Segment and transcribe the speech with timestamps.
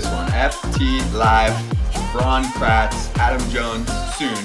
[0.00, 0.28] this one.
[0.28, 1.56] FT Live,
[2.12, 4.36] Braun Kratz, Adam Jones soon,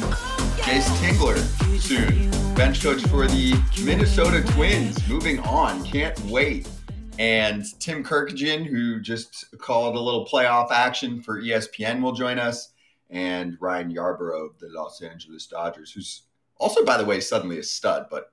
[0.64, 1.38] Jayce Tingler
[1.78, 2.56] soon.
[2.56, 5.06] Bench coach for the Minnesota Twins.
[5.10, 5.84] Moving on.
[5.84, 6.70] Can't wait.
[7.20, 12.72] And Tim Kurkjian, who just called a little playoff action for ESPN, will join us.
[13.10, 16.22] And Ryan Yarbrough of the Los Angeles Dodgers, who's
[16.60, 18.32] also, by the way, suddenly a stud, but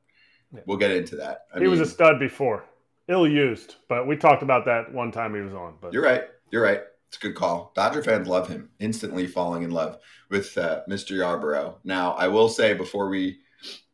[0.66, 1.46] we'll get into that.
[1.52, 2.64] I he mean, was a stud before,
[3.08, 5.74] ill used, but we talked about that one time he was on.
[5.80, 6.22] But you're right.
[6.52, 6.82] You're right.
[7.08, 7.72] It's a good call.
[7.74, 9.98] Dodger fans love him, instantly falling in love
[10.30, 11.16] with uh, Mr.
[11.16, 11.76] Yarbrough.
[11.82, 13.38] Now, I will say before we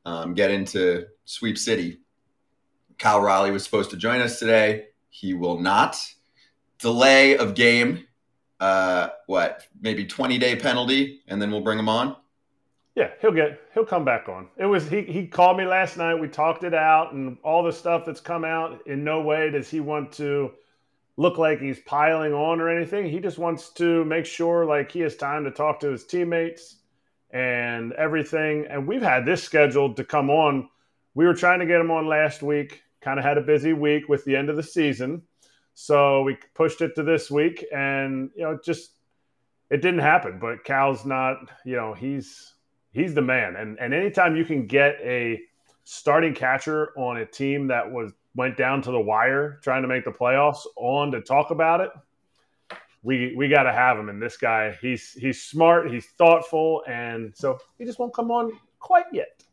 [0.05, 2.00] um, get into Sweep City,
[2.98, 4.86] Cal Raleigh was supposed to join us today.
[5.10, 5.96] He will not.
[6.78, 8.05] Delay of game.
[8.58, 9.62] Uh, what?
[9.80, 12.16] Maybe 20 day penalty, and then we'll bring him on.
[12.96, 14.48] Yeah, he'll get he'll come back on.
[14.56, 16.14] It was he he called me last night.
[16.14, 18.86] We talked it out and all the stuff that's come out.
[18.86, 20.52] In no way does he want to
[21.16, 23.08] look like he's piling on or anything.
[23.08, 26.77] He just wants to make sure like he has time to talk to his teammates
[27.30, 28.66] and everything.
[28.69, 30.69] And we've had this scheduled to come on.
[31.14, 32.83] We were trying to get him on last week.
[33.00, 35.22] Kind of had a busy week with the end of the season.
[35.74, 38.92] So we pushed it to this week and you know just
[39.70, 42.55] it didn't happen, but Cal's not, you know, he's
[42.92, 43.56] he's the man.
[43.56, 45.41] And and anytime you can get a
[45.84, 50.04] starting catcher on a team that was went down to the wire trying to make
[50.04, 51.90] the playoffs on to talk about it,
[53.02, 54.08] we we got to have him.
[54.08, 58.52] And this guy, he's he's smart, he's thoughtful, and so he just won't come on
[58.80, 59.44] quite yet.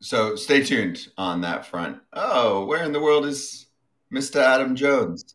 [0.00, 1.98] So stay tuned on that front.
[2.12, 3.66] Oh, where in the world is
[4.12, 4.40] Mr.
[4.40, 5.34] Adam Jones?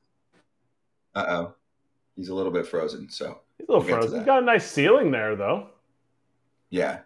[1.13, 1.55] Uh oh,
[2.15, 3.09] he's a little bit frozen.
[3.09, 4.19] So he's a little we'll frozen.
[4.19, 5.67] He's got a nice ceiling there, though.
[6.69, 6.99] Yeah.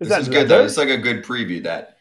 [0.00, 0.64] Is this that, is good, though.
[0.64, 1.97] It's like a good preview that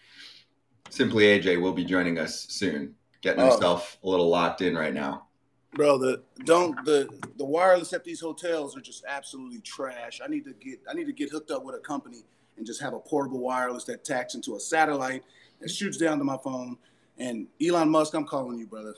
[0.90, 3.52] Simply AJ will be joining us soon, getting oh.
[3.52, 5.28] himself a little locked in right now.
[5.74, 10.22] Bro, the don't the the wireless at these hotels are just absolutely trash.
[10.24, 12.24] I need to get I need to get hooked up with a company
[12.58, 15.24] and just have a portable wireless that tacks into a satellite
[15.62, 16.78] that shoots down to my phone.
[17.20, 18.96] And Elon Musk, I'm calling you, brother.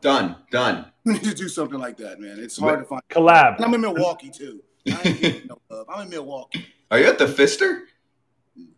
[0.00, 0.86] Done, done.
[1.04, 2.38] We need to do something like that, man.
[2.38, 3.02] It's hard to find.
[3.10, 3.56] Collab.
[3.56, 4.62] And I'm in Milwaukee too.
[4.88, 5.86] I no love.
[5.88, 6.66] I'm in Milwaukee.
[6.90, 7.84] Are you at the Pfister?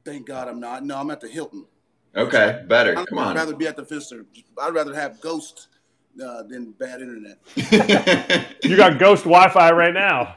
[0.04, 0.84] Thank God I'm not.
[0.84, 1.66] No, I'm at the Hilton.
[2.14, 2.94] Okay, better.
[2.94, 3.28] Come on.
[3.28, 4.26] I'd rather be at the Pfister.
[4.60, 5.68] I'd rather have Ghost
[6.22, 7.38] uh, than bad internet.
[8.62, 10.36] you got Ghost Wi-Fi right now.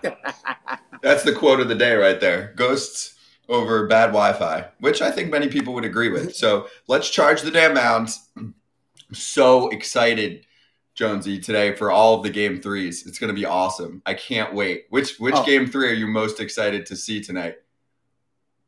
[1.01, 2.53] That's the quote of the day right there.
[2.55, 3.15] Ghosts
[3.49, 6.35] over bad Wi-Fi, which I think many people would agree with.
[6.35, 8.29] So let's charge the damn mounds.
[8.37, 8.55] I'm
[9.13, 10.45] so excited,
[10.93, 13.05] Jonesy, today for all of the game threes.
[13.05, 14.01] It's going to be awesome.
[14.05, 14.85] I can't wait.
[14.89, 15.45] Which which oh.
[15.45, 17.57] game three are you most excited to see tonight?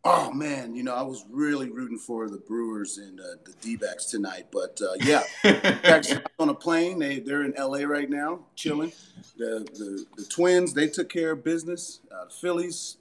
[0.03, 4.05] Oh man, you know I was really rooting for the Brewers and uh, the D-backs
[4.05, 5.23] tonight, but uh, yeah,
[6.39, 6.99] on a plane.
[6.99, 8.93] They they're in LA right now, chilling.
[9.37, 11.99] The the, the Twins they took care of business.
[12.11, 12.97] Uh, the Phillies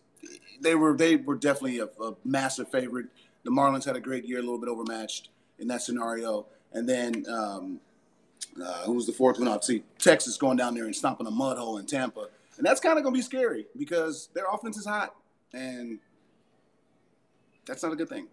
[0.61, 3.07] they were they were definitely a, a, massive favorite.
[3.45, 5.29] The Marlins had a great year, a little bit overmatched
[5.59, 7.81] in that scenario, and then um,
[8.63, 9.49] uh, who was the fourth one?
[9.49, 12.99] Obviously, Texas going down there and stomping a mud hole in Tampa, and that's kind
[12.99, 15.15] of going to be scary because their offense is hot
[15.53, 15.99] and
[17.67, 18.29] that's not a good thing.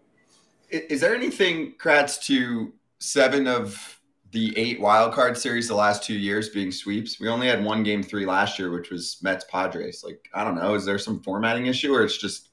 [0.70, 4.00] Is there anything, Kratz, to seven of
[4.30, 7.20] the eight wild card series the last two years being sweeps?
[7.20, 10.02] We only had one game three last year, which was Mets Padres.
[10.04, 12.48] Like, I don't know, is there some formatting issue or it's just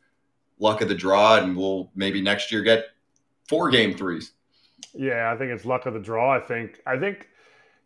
[0.59, 2.85] luck of the draw and we'll maybe next year get
[3.47, 4.33] four game threes?
[4.93, 6.35] Yeah, I think it's luck of the draw.
[6.35, 7.27] I think I think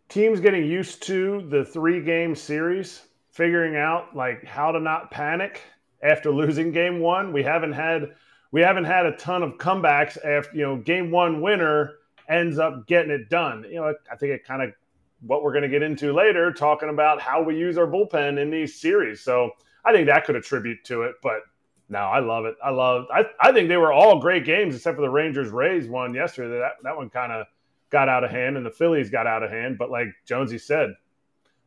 [0.09, 5.61] teams getting used to the three game series, figuring out like how to not panic
[6.03, 7.31] after losing game one.
[7.31, 8.15] We haven't had
[8.55, 11.95] we haven't had a ton of comebacks after you know game one winner
[12.29, 13.65] ends up getting it done.
[13.69, 14.71] You know, I think it kind of
[15.19, 18.49] what we're going to get into later, talking about how we use our bullpen in
[18.49, 19.19] these series.
[19.19, 19.51] So
[19.83, 21.15] I think that could attribute to it.
[21.21, 21.41] But
[21.89, 22.55] no, I love it.
[22.63, 23.07] I love.
[23.13, 26.57] I I think they were all great games except for the Rangers Rays one yesterday.
[26.57, 27.47] That that one kind of
[27.89, 29.77] got out of hand, and the Phillies got out of hand.
[29.77, 30.93] But like Jonesy said,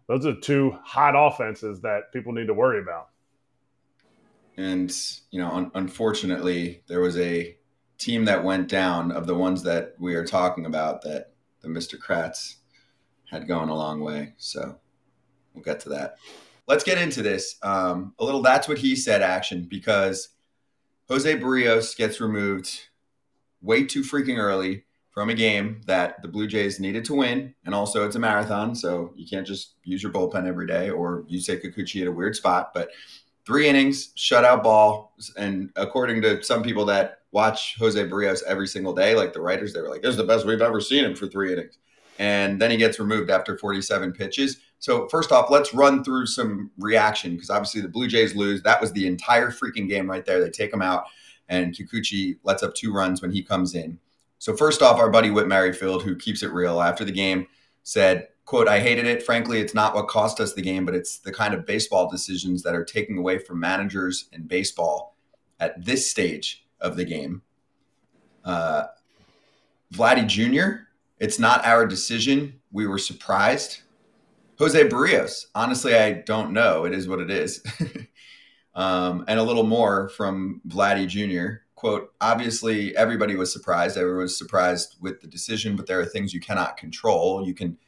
[0.06, 3.10] those are two hot offenses that people need to worry about.
[4.58, 4.92] And,
[5.30, 7.56] you know, un- unfortunately, there was a
[7.96, 11.96] team that went down of the ones that we are talking about that the Mr.
[11.96, 12.56] Kratz
[13.30, 14.34] had gone a long way.
[14.36, 14.76] So
[15.54, 16.16] we'll get to that.
[16.66, 17.56] Let's get into this.
[17.62, 20.30] Um, a little that's what he said action because
[21.08, 22.88] Jose Berrios gets removed
[23.62, 27.54] way too freaking early from a game that the Blue Jays needed to win.
[27.64, 31.24] And also, it's a marathon, so you can't just use your bullpen every day or
[31.28, 32.72] you say Kikuchi at a weird spot.
[32.74, 32.90] But
[33.48, 35.14] three innings, shutout ball.
[35.38, 39.72] And according to some people that watch Jose Berrios every single day, like the writers,
[39.72, 41.78] they were like, this is the best we've ever seen him for three innings.
[42.18, 44.58] And then he gets removed after 47 pitches.
[44.80, 48.62] So first off, let's run through some reaction because obviously the Blue Jays lose.
[48.62, 50.42] That was the entire freaking game right there.
[50.42, 51.04] They take him out,
[51.48, 53.98] and Kikuchi lets up two runs when he comes in.
[54.38, 57.46] So first off, our buddy Whit Merrifield, who keeps it real after the game,
[57.82, 59.22] said, "quote I hated it.
[59.22, 62.62] Frankly, it's not what cost us the game, but it's the kind of baseball decisions
[62.62, 65.16] that are taking away from managers and baseball
[65.60, 67.42] at this stage of the game."
[68.44, 68.84] Uh,
[69.92, 70.84] Vladdy Jr.
[71.18, 72.60] It's not our decision.
[72.72, 73.82] We were surprised.
[74.58, 76.84] Jose Berrios, Honestly, I don't know.
[76.84, 77.62] It is what it is.
[78.74, 81.60] um, and a little more from Vladdy Jr.
[81.74, 83.96] Quote, obviously, everybody was surprised.
[83.96, 87.46] Everyone was surprised with the decision, but there are things you cannot control.
[87.46, 87.78] You can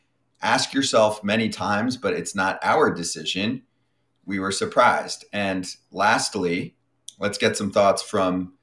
[0.43, 3.63] ask yourself many times, but it's not our decision.
[4.25, 5.25] We were surprised.
[5.33, 6.77] And lastly,
[7.19, 8.55] let's get some thoughts from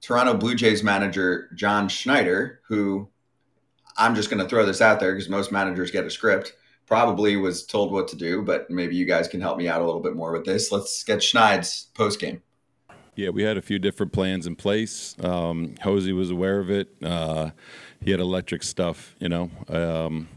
[0.00, 3.08] Toronto Blue Jays manager John Schneider, who
[3.96, 6.54] I'm just going to throw this out there because most managers get a script
[6.88, 9.84] probably was told what to do, but maybe you guys can help me out a
[9.84, 10.72] little bit more with this.
[10.72, 12.42] Let's get Schneid's post game.
[13.14, 15.14] Yeah, we had a few different plans in place.
[15.22, 16.88] Um, Hosey was aware of it.
[17.02, 17.50] Uh,
[18.00, 19.50] he had electric stuff, you know.
[19.68, 20.28] Um,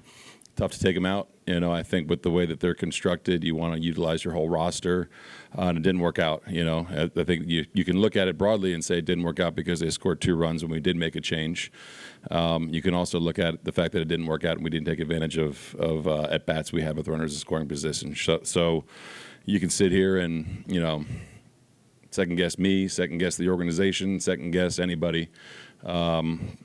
[0.62, 1.28] tough to take them out.
[1.48, 4.36] You know, I think with the way that they're constructed, you want to utilize your
[4.36, 5.10] whole roster,
[5.58, 6.44] uh, and it didn't work out.
[6.48, 9.06] You know, I, I, think you you can look at it broadly and say it
[9.06, 11.72] didn't work out because they scored two runs when we did make a change.
[12.30, 14.70] Um, you can also look at the fact that it didn't work out and we
[14.70, 18.16] didn't take advantage of of uh, at bats we have with runners in scoring position.
[18.16, 18.84] So, so
[19.46, 21.06] you can sit here and you know
[22.12, 25.30] second guess me, second guess the organization, second guess anybody.
[25.84, 26.60] Um,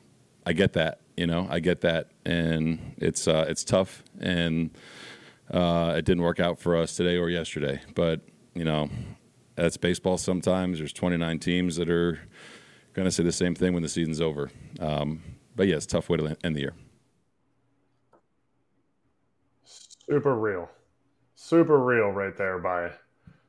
[0.45, 4.71] I get that, you know, I get that, and it's uh, it's tough, and
[5.51, 7.81] uh, it didn't work out for us today or yesterday.
[7.95, 8.21] But
[8.55, 8.91] you know,
[9.55, 10.19] that's baseball.
[10.19, 12.19] Sometimes there's 29 teams that are
[12.93, 14.51] going to say the same thing when the season's over.
[14.81, 15.23] Um,
[15.55, 16.75] but yeah, it's tough way to end the year.
[19.65, 20.69] Super real,
[21.35, 22.93] super real, right there by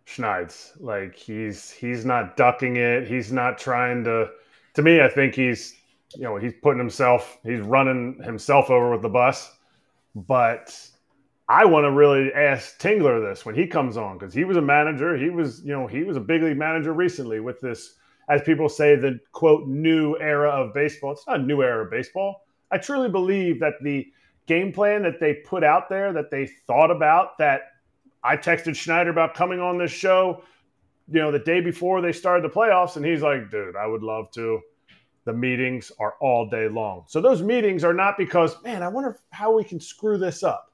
[0.06, 0.74] Schneids.
[0.80, 3.08] Like he's he's not ducking it.
[3.08, 4.30] He's not trying to.
[4.75, 5.76] To me, I think he's
[6.15, 9.54] you know he's putting himself he's running himself over with the bus.
[10.15, 10.75] But
[11.48, 14.62] I want to really ask Tingler this when he comes on because he was a
[14.62, 15.18] manager.
[15.18, 17.95] He was you know he was a big league manager recently with this
[18.30, 21.12] as people say, the quote new era of baseball.
[21.13, 22.45] It's not a new era of baseball.
[22.71, 24.07] I truly believe that the
[24.48, 27.62] game plan that they put out there, that they thought about, that
[28.24, 30.44] I texted Schneider about coming on this show,
[31.10, 34.03] you know, the day before they started the playoffs, and he's like, dude, I would
[34.03, 34.60] love to.
[35.27, 37.03] The meetings are all day long.
[37.07, 40.71] So those meetings are not because, man, I wonder how we can screw this up.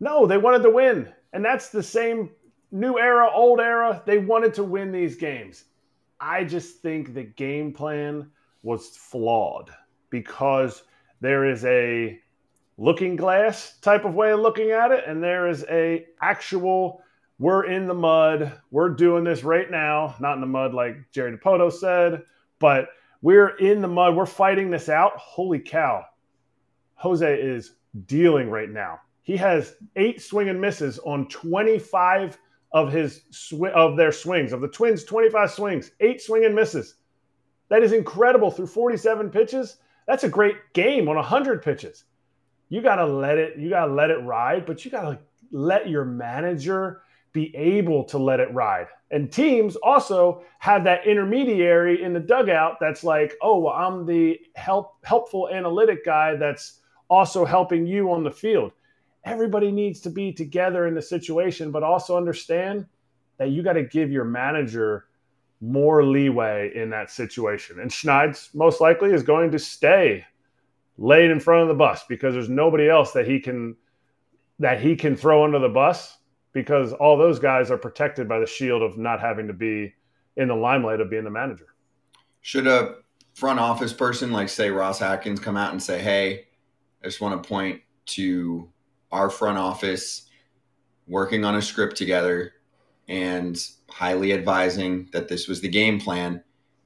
[0.00, 1.12] No, they wanted to win.
[1.32, 2.30] And that's the same
[2.72, 4.02] new era, old era.
[4.04, 5.66] They wanted to win these games.
[6.18, 8.28] I just think the game plan
[8.64, 9.70] was flawed
[10.10, 10.82] because
[11.20, 12.18] there is a
[12.76, 17.02] looking glass type of way of looking at it and there is a actual
[17.38, 21.36] we're in the mud we're doing this right now not in the mud like jerry
[21.36, 22.22] Dipoto said
[22.60, 22.88] but
[23.22, 26.04] we're in the mud we're fighting this out holy cow
[26.94, 27.74] jose is
[28.06, 32.38] dealing right now he has eight swing and misses on 25
[32.72, 36.94] of his sw- of their swings of the Twins 25 swings, 8 swing and misses.
[37.68, 39.76] That is incredible through 47 pitches.
[40.06, 42.04] That's a great game on 100 pitches.
[42.70, 45.18] You got to let it you got to let it ride, but you got to
[45.50, 48.86] let your manager be able to let it ride.
[49.10, 54.40] And teams also have that intermediary in the dugout that's like, "Oh, well, I'm the
[54.54, 58.72] help helpful analytic guy that's also helping you on the field."
[59.24, 62.86] everybody needs to be together in the situation, but also understand
[63.36, 65.06] that you got to give your manager
[65.60, 67.80] more leeway in that situation.
[67.80, 70.24] And Schneids most likely is going to stay
[70.96, 73.76] laid in front of the bus because there's nobody else that he can
[74.60, 76.17] that he can throw under the bus
[76.58, 79.94] because all those guys are protected by the shield of not having to be
[80.36, 81.68] in the limelight of being the manager.
[82.40, 82.96] Should a
[83.34, 86.48] front office person like say Ross Atkins come out and say, "Hey,
[87.00, 88.68] I just want to point to
[89.12, 90.28] our front office
[91.06, 92.54] working on a script together
[93.06, 96.42] and highly advising that this was the game plan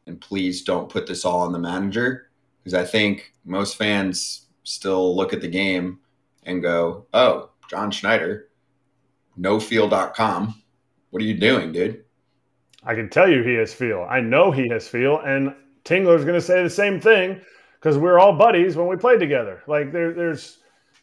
[0.07, 5.17] and please don't put this all on the manager because I think most fans still
[5.17, 6.00] look at the game
[6.43, 8.50] and go, "Oh, John Schneider,
[9.39, 10.55] nofeel.com.
[11.11, 12.05] What are you doing, dude?"
[12.85, 14.07] I can tell you he has feel.
[14.09, 17.41] I know he has feel and Tingler's going to say the same thing
[17.75, 19.62] because we're all buddies when we played together.
[19.67, 20.59] Like there, there's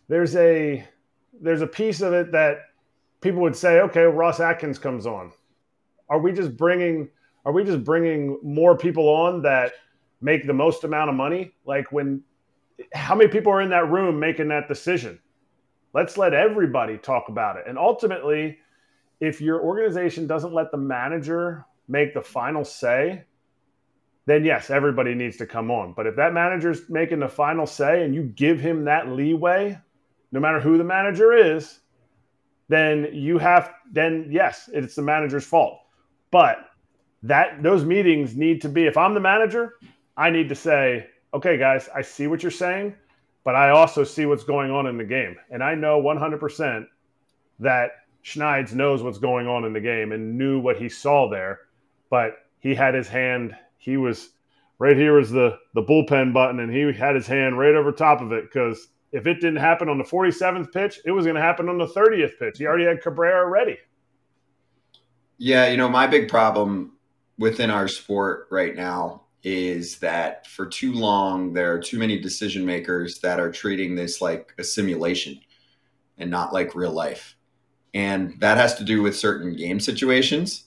[0.08, 0.86] there's a
[1.42, 2.60] there's a piece of it that
[3.22, 5.32] people would say, okay, Ross Atkins comes on.
[6.10, 7.10] Are we just bringing
[7.46, 9.74] are we just bringing more people on that
[10.22, 11.54] make the most amount of money?
[11.66, 12.24] Like when
[12.94, 15.20] how many people are in that room making that decision?
[15.93, 17.63] Let's let everybody talk about it.
[17.67, 18.60] And ultimately,
[19.19, 23.24] if your organization doesn't let the manager make the final say,
[24.25, 25.93] then yes, everybody needs to come on.
[25.93, 29.79] But if that manager's making the final say and you give him that leeway,
[30.31, 31.79] no matter who the manager is,
[32.67, 35.79] then you have then yes, it's the manager's fault.
[36.29, 36.58] But
[37.24, 39.74] that those meetings need to be if I'm the manager,
[40.15, 42.96] I need to say, "Okay, guys, I see what you're saying,
[43.50, 45.36] but I also see what's going on in the game.
[45.50, 46.86] And I know 100%
[47.58, 47.89] that
[48.24, 51.62] Schneid's knows what's going on in the game and knew what he saw there,
[52.12, 54.29] but he had his hand he was
[54.77, 58.22] right here was the the bullpen button, and he had his hand right over top
[58.22, 61.41] of it because if it didn't happen on the 47th pitch, it was going to
[61.41, 62.60] happen on the 30th pitch.
[62.60, 63.79] He already had Cabrera ready.
[65.39, 67.00] Yeah, you know, my big problem
[67.39, 72.65] within our sport right now is that for too long there are too many decision
[72.65, 75.39] makers that are treating this like a simulation
[76.17, 77.36] and not like real life.
[77.93, 80.65] And that has to do with certain game situations.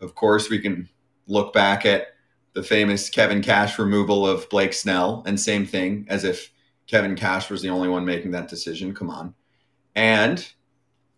[0.00, 0.88] Of course, we can
[1.26, 2.08] look back at
[2.54, 6.50] the famous Kevin Cash removal of Blake Snell, and same thing as if
[6.86, 8.94] Kevin Cash was the only one making that decision.
[8.94, 9.34] Come on.
[9.94, 10.46] And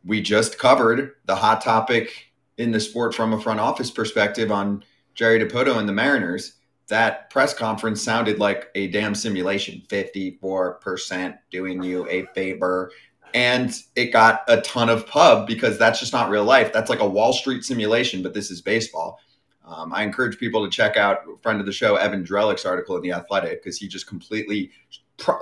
[0.05, 4.85] we just covered the hot topic in the sport from a front office perspective on
[5.15, 6.55] Jerry Dipoto and the Mariners.
[6.91, 12.91] That press conference sounded like a damn simulation 54% doing you a favor.
[13.33, 16.73] And it got a ton of pub because that's just not real life.
[16.73, 19.21] That's like a Wall Street simulation, but this is baseball.
[19.65, 23.03] Um, I encourage people to check out friend of the show Evan Drellich's article in
[23.03, 24.73] the Athletic because he just completely,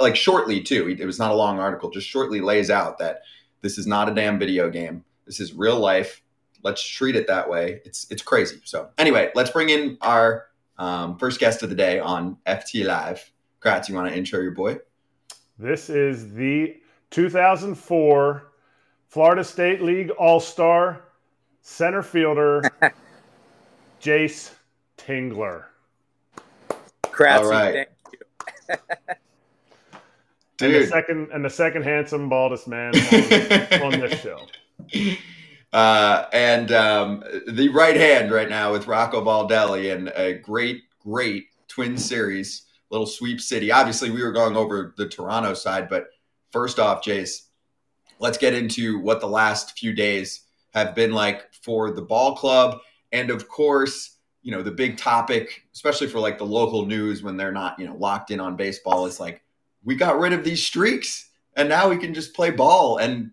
[0.00, 0.94] like shortly too.
[1.00, 3.22] It was not a long article, just shortly lays out that
[3.62, 5.02] this is not a damn video game.
[5.24, 6.20] This is real life.
[6.62, 7.80] Let's treat it that way.
[7.86, 8.60] It's it's crazy.
[8.64, 13.30] So anyway, let's bring in our um, first guest of the day on FT Live.
[13.60, 14.78] Kratz, you want to intro your boy?
[15.58, 16.76] This is the
[17.10, 18.52] 2004
[19.08, 21.02] Florida State League All Star
[21.62, 22.62] center fielder.
[24.00, 24.52] Jayce
[24.96, 25.64] Tingler.
[27.02, 27.88] Kratzy, All right.
[28.68, 28.78] thank you.
[30.60, 32.94] and the second and the second handsome baldest man
[33.82, 34.46] on, on this show.
[35.72, 41.46] Uh, and um, the right hand right now with Rocco Baldelli and a great, great
[41.68, 43.70] twin series, little sweep city.
[43.70, 46.08] Obviously, we were going over the Toronto side, but
[46.50, 47.48] first off, Jayce,
[48.18, 52.80] let's get into what the last few days have been like for the ball club
[53.12, 57.36] and of course, you know, the big topic, especially for like the local news when
[57.36, 59.42] they're not, you know, locked in on baseball, is like,
[59.84, 62.98] we got rid of these streaks and now we can just play ball.
[62.98, 63.30] And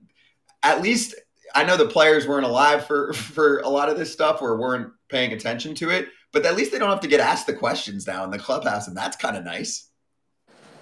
[0.63, 1.15] at least
[1.55, 4.91] I know the players weren't alive for for a lot of this stuff or weren't
[5.09, 8.05] paying attention to it, but at least they don't have to get asked the questions
[8.05, 9.89] now in the clubhouse, and that's kind of nice.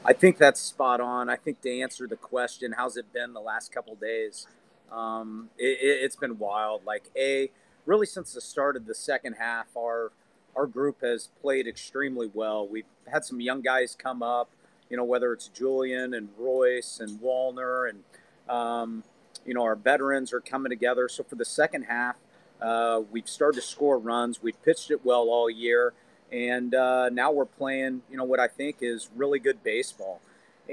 [0.06, 1.30] I think that's spot on.
[1.30, 4.48] I think to answer the question, how's it been the last couple days?
[4.92, 6.86] Um, it, has it, been wild.
[6.86, 7.50] Like a
[7.86, 10.12] really since the start of the second half, our
[10.56, 12.68] our group has played extremely well.
[12.68, 14.50] We've had some young guys come up,
[14.90, 18.04] you know, whether it's Julien and Royce and Wallner, and
[18.50, 19.04] um,
[19.46, 21.08] you know, our veterans are coming together.
[21.10, 22.16] So for the second half,
[22.62, 24.42] uh, we've started to score runs.
[24.42, 25.94] We've pitched it well all year,
[26.32, 30.22] and uh, now we're playing, you know, what I think is really good baseball.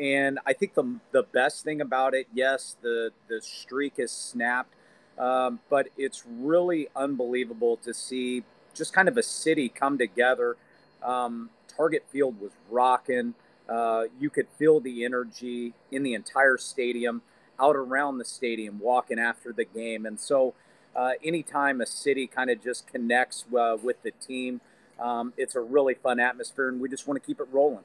[0.00, 4.74] And I think the the best thing about it, yes, the the streak is snapped
[5.20, 8.42] um, but it's really unbelievable to see
[8.74, 10.56] just kind of a city come together.
[11.02, 13.34] Um, Target Field was rocking.
[13.68, 17.20] Uh, you could feel the energy in the entire stadium,
[17.60, 20.06] out around the stadium, walking after the game.
[20.06, 20.54] And so,
[20.94, 24.60] uh, anytime a city kind of just connects uh, with the team,
[24.98, 27.84] um, it's a really fun atmosphere, and we just want to keep it rolling.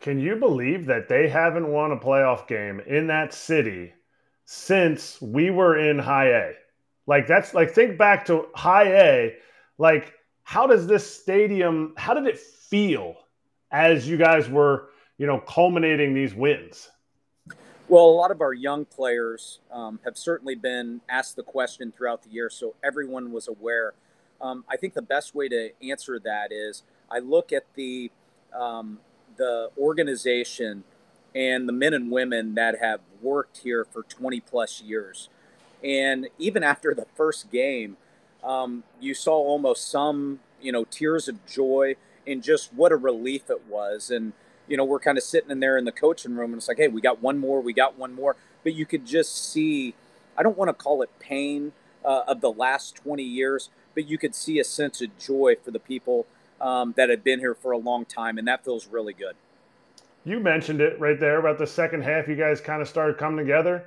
[0.00, 3.92] Can you believe that they haven't won a playoff game in that city
[4.44, 6.52] since we were in high A.
[7.06, 9.36] Like that's like think back to high A.
[9.78, 11.94] Like how does this stadium?
[11.96, 13.16] How did it feel
[13.70, 16.90] as you guys were, you know, culminating these wins?
[17.92, 22.22] Well, a lot of our young players um, have certainly been asked the question throughout
[22.22, 23.92] the year, so everyone was aware.
[24.40, 28.10] Um, I think the best way to answer that is I look at the
[28.58, 29.00] um,
[29.36, 30.84] the organization
[31.34, 35.28] and the men and women that have worked here for 20 plus years.
[35.84, 37.98] And even after the first game,
[38.42, 41.96] um, you saw almost some, you know, tears of joy
[42.26, 44.10] and just what a relief it was.
[44.10, 44.32] And,
[44.72, 46.78] you know, we're kind of sitting in there in the coaching room and it's like,
[46.78, 48.36] hey, we got one more, we got one more.
[48.64, 49.94] But you could just see,
[50.36, 51.72] I don't want to call it pain
[52.04, 55.72] uh, of the last 20 years, but you could see a sense of joy for
[55.72, 56.26] the people
[56.58, 58.38] um, that had been here for a long time.
[58.38, 59.36] And that feels really good
[60.24, 62.28] you mentioned it right there about the second half.
[62.28, 63.84] You guys kind of started coming together.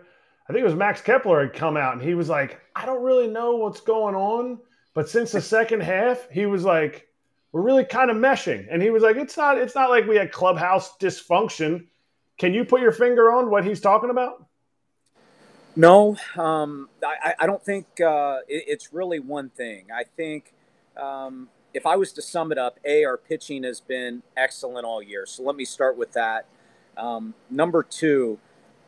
[0.48, 3.04] I think it was Max Kepler had come out and he was like, I don't
[3.04, 4.60] really know what's going on.
[4.94, 7.08] But since the second half, he was like,
[7.56, 8.68] we're really kind of meshing.
[8.70, 11.86] And he was like, it's not, it's not like we had clubhouse dysfunction.
[12.38, 14.46] Can you put your finger on what he's talking about?
[15.74, 19.86] No, um, I, I, don't think uh, it, it's really one thing.
[19.90, 20.52] I think
[20.98, 25.02] um, if I was to sum it up, A, our pitching has been excellent all
[25.02, 25.26] year.
[25.26, 26.48] So let me start with that.
[26.98, 28.38] Um, number two,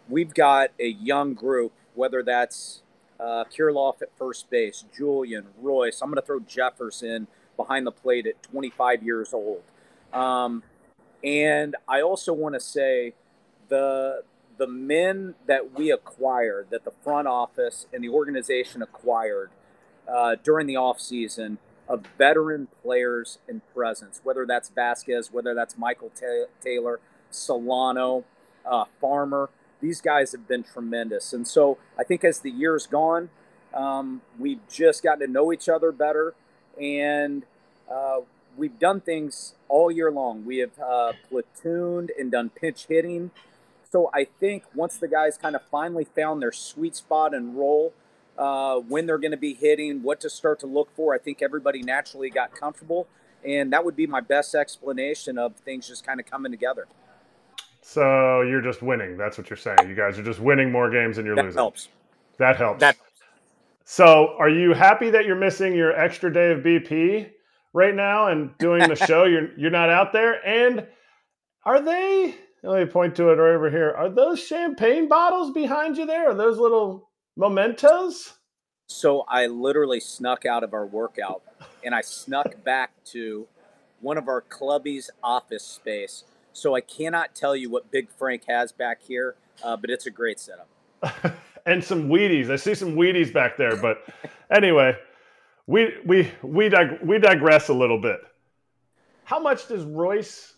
[0.10, 2.82] we've got a young group, whether that's
[3.18, 6.02] uh, Kirilloff at first base, Julien, Royce.
[6.02, 9.64] I'm going to throw Jefferson behind the plate at 25 years old.
[10.14, 10.64] Um,
[11.24, 13.14] and I also want to say
[13.70, 14.24] the
[14.58, 19.52] the men that we acquired, that the front office and the organization acquired
[20.08, 26.12] uh, during the offseason of veteran players and presence, whether that's Vasquez, whether that's Michael
[26.62, 27.00] Taylor,
[27.30, 28.26] Solano,
[28.66, 29.50] uh, Farmer,
[29.80, 31.34] these guys have been tremendous.
[31.34, 33.30] And so I think as the year's gone,
[33.74, 36.34] um, we've just gotten to know each other better.
[36.82, 37.44] And
[37.92, 38.22] uh,
[38.56, 40.46] we've done things all year long.
[40.46, 43.32] We have uh, platooned and done pinch hitting.
[43.92, 47.94] So I think once the guys kind of finally found their sweet spot and role,
[48.38, 51.42] uh, when they're going to be hitting, what to start to look for, I think
[51.42, 53.08] everybody naturally got comfortable.
[53.44, 56.88] And that would be my best explanation of things just kind of coming together.
[57.82, 59.16] So you're just winning.
[59.16, 59.88] That's what you're saying.
[59.88, 61.58] You guys are just winning more games than you're that losing.
[61.58, 61.88] Helps.
[62.38, 62.82] That helps.
[62.82, 63.07] That helps.
[63.89, 67.32] So are you happy that you're missing your extra day of BP
[67.72, 69.24] right now and doing the show?
[69.24, 70.46] You're you're not out there.
[70.46, 70.86] And
[71.65, 73.94] are they let me point to it right over here.
[73.98, 76.29] Are those champagne bottles behind you there?
[76.29, 78.34] Are those little mementos?
[78.88, 81.41] So I literally snuck out of our workout
[81.82, 83.48] and I snuck back to
[84.01, 88.74] one of our clubby's office space so I cannot tell you what Big Frank has
[88.74, 90.67] back here, uh, but it's a great setup.
[91.68, 92.50] and some Wheaties.
[92.50, 94.04] I see some Wheaties back there, but
[94.50, 94.98] anyway,
[95.68, 98.20] we we we dig- we digress a little bit.
[99.26, 100.54] How much does Royce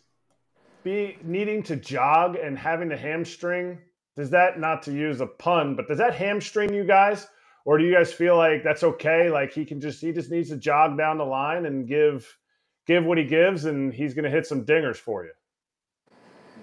[0.83, 3.79] be needing to jog and having a hamstring?
[4.15, 7.27] Does that not to use a pun, but does that hamstring you guys?
[7.65, 9.29] Or do you guys feel like that's okay?
[9.29, 12.37] Like he can just he just needs to jog down the line and give
[12.85, 15.31] give what he gives, and he's going to hit some dingers for you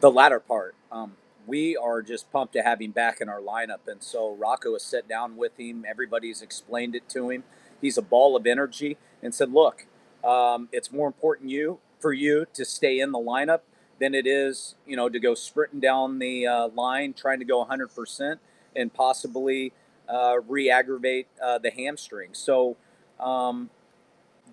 [0.00, 0.74] the latter part.
[0.90, 3.86] Um, we are just pumped to have him back in our lineup.
[3.86, 5.84] And so Rocco has sat down with him.
[5.88, 7.44] Everybody's explained it to him.
[7.80, 9.86] He's a ball of energy and said, look,
[10.24, 13.60] um, it's more important you for you to stay in the lineup
[13.98, 17.64] than it is, you know, to go sprinting down the uh, line, trying to go
[17.64, 18.38] 100%
[18.74, 19.72] and possibly
[20.08, 22.30] uh, re-aggravate uh, the hamstring.
[22.32, 22.76] So
[23.18, 23.70] um,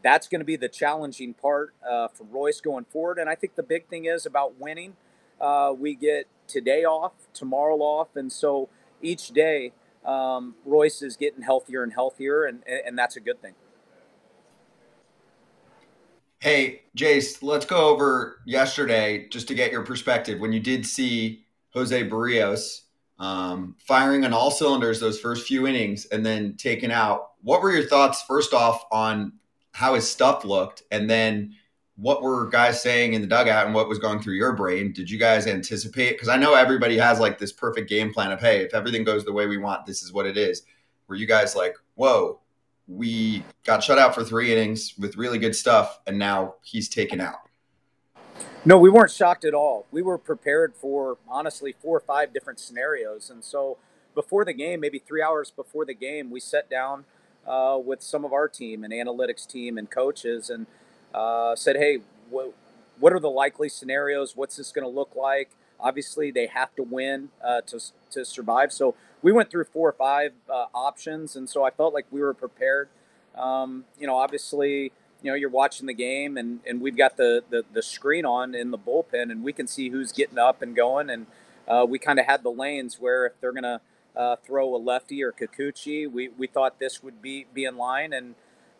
[0.01, 3.17] that's going to be the challenging part uh, for Royce going forward.
[3.17, 4.95] And I think the big thing is about winning–
[5.43, 8.69] uh, we get today off, tomorrow off, and so
[9.01, 9.73] each day
[10.05, 13.53] um, Royce is getting healthier and healthier, and and that's a good thing.
[16.39, 20.41] Hey, Jayce, let's go over yesterday just to get your perspective.
[20.41, 22.81] When you did see Jose Berrios
[23.17, 27.71] um, firing on all cylinders those first few innings and then taken out, what were
[27.71, 29.31] your thoughts, first off, on
[29.71, 30.83] how his stuff looked?
[30.91, 31.55] And then
[31.95, 34.91] what were guys saying in the dugout and what was going through your brain?
[34.91, 36.13] Did you guys anticipate?
[36.13, 39.23] Because I know everybody has like this perfect game plan of, hey, if everything goes
[39.23, 40.63] the way we want, this is what it is.
[41.07, 42.39] Were you guys like, whoa,
[42.87, 47.21] we got shut out for three innings with really good stuff, and now he's taken
[47.21, 47.35] out?
[48.65, 49.85] No, we weren't shocked at all.
[49.91, 53.29] We were prepared for honestly four or five different scenarios.
[53.29, 53.77] And so
[54.15, 57.05] before the game, maybe three hours before the game, we sat down
[57.45, 60.65] uh, with some of our team and analytics team and coaches and–
[61.13, 61.99] uh, said, hey,
[62.29, 62.53] what,
[62.99, 64.35] what are the likely scenarios?
[64.35, 65.51] What's this going to look like?
[65.79, 67.79] Obviously, they have to win uh, to,
[68.11, 68.71] to survive.
[68.71, 72.21] So we went through four or five uh, options, and so I felt like we
[72.21, 72.89] were prepared.
[73.35, 77.43] Um, you know, obviously, you know, you're watching the game, and, and we've got the,
[77.49, 80.75] the, the screen on in the bullpen, and we can see who's getting up and
[80.75, 81.09] going.
[81.09, 81.27] And
[81.67, 83.81] uh, we kind of had the lanes where if they're going to
[84.15, 88.13] uh, throw a lefty or Kikuchi, we, we thought this would be, be in line.
[88.13, 88.35] And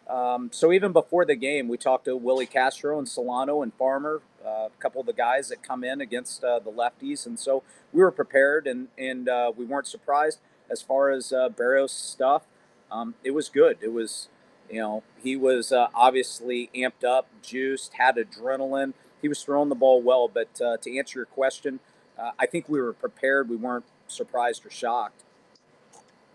[0.10, 4.22] um, so even before the game, we talked to Willie Castro and Solano and Farmer,
[4.46, 7.64] uh, a couple of the guys that come in against uh, the lefties, and so
[7.94, 10.40] we were prepared and and uh, we weren't surprised
[10.70, 12.44] as far as uh, Berrios stuff.
[12.92, 13.78] Um, it was good.
[13.82, 14.28] It was,
[14.70, 18.94] you know, he was uh, obviously amped up, juiced, had adrenaline.
[19.22, 20.28] He was throwing the ball well.
[20.28, 21.80] But uh, to answer your question,
[22.20, 23.50] uh, I think we were prepared.
[23.50, 25.24] We weren't surprised or shocked.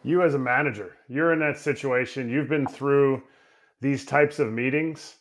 [0.02, 2.28] You as a manager, you're in that situation.
[2.28, 3.22] You've been through
[3.80, 5.16] these types of meetings,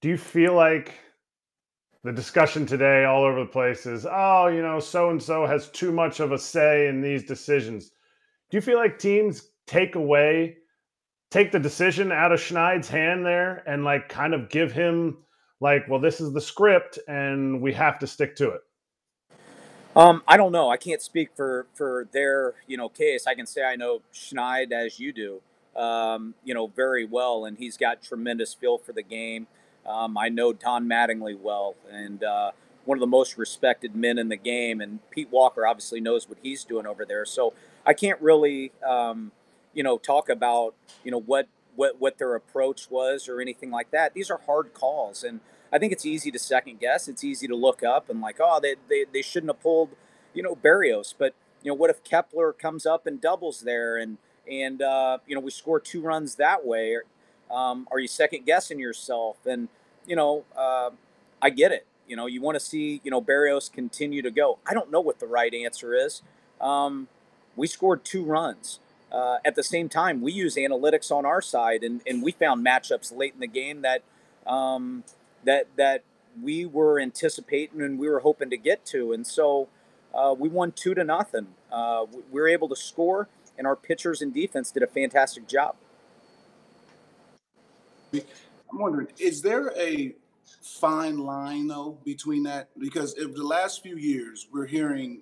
[0.00, 0.94] do you feel like
[2.02, 5.68] the discussion today all over the place is, oh, you know, so and so has
[5.70, 7.90] too much of a say in these decisions?
[8.50, 10.56] Do you feel like teams take away,
[11.30, 15.18] take the decision out of Schneid's hand there, and like kind of give him
[15.60, 18.60] like, well, this is the script, and we have to stick to it?
[19.94, 20.70] Um, I don't know.
[20.70, 23.26] I can't speak for for their you know case.
[23.26, 25.42] I can say I know Schneid as you do,
[25.76, 29.46] um, you know very well, and he's got tremendous feel for the game.
[29.86, 32.52] Um, I know Don Mattingly well, and uh,
[32.84, 34.80] one of the most respected men in the game.
[34.80, 37.24] And Pete Walker obviously knows what he's doing over there.
[37.24, 37.54] So
[37.86, 39.32] I can't really, um,
[39.72, 43.90] you know, talk about you know what what what their approach was or anything like
[43.90, 44.14] that.
[44.14, 45.40] These are hard calls, and
[45.72, 47.08] I think it's easy to second guess.
[47.08, 49.90] It's easy to look up and like, oh, they, they, they shouldn't have pulled,
[50.34, 51.14] you know, Berrios.
[51.16, 54.18] But, you know, what if Kepler comes up and doubles there and,
[54.50, 56.98] and uh, you know, we score two runs that way?
[57.50, 59.44] Um, are you second guessing yourself?
[59.44, 59.68] And,
[60.06, 60.90] you know, uh,
[61.42, 61.86] I get it.
[62.06, 64.58] You know, you want to see, you know, Berrios continue to go.
[64.66, 66.22] I don't know what the right answer is.
[66.60, 67.08] Um,
[67.56, 68.80] we scored two runs.
[69.12, 72.64] Uh, at the same time, we use analytics on our side, and, and we found
[72.64, 74.02] matchups late in the game that
[74.46, 75.02] um,
[75.44, 76.04] that that
[76.40, 79.12] we were anticipating and we were hoping to get to.
[79.12, 79.68] And so
[80.14, 81.48] uh, we won two to nothing.
[81.70, 83.28] Uh, we were able to score,
[83.60, 85.76] and our pitchers and defense did a fantastic job.
[88.14, 88.22] I'm
[88.72, 90.14] wondering, is there a
[90.62, 92.70] fine line though between that?
[92.78, 95.20] Because if the last few years we're hearing,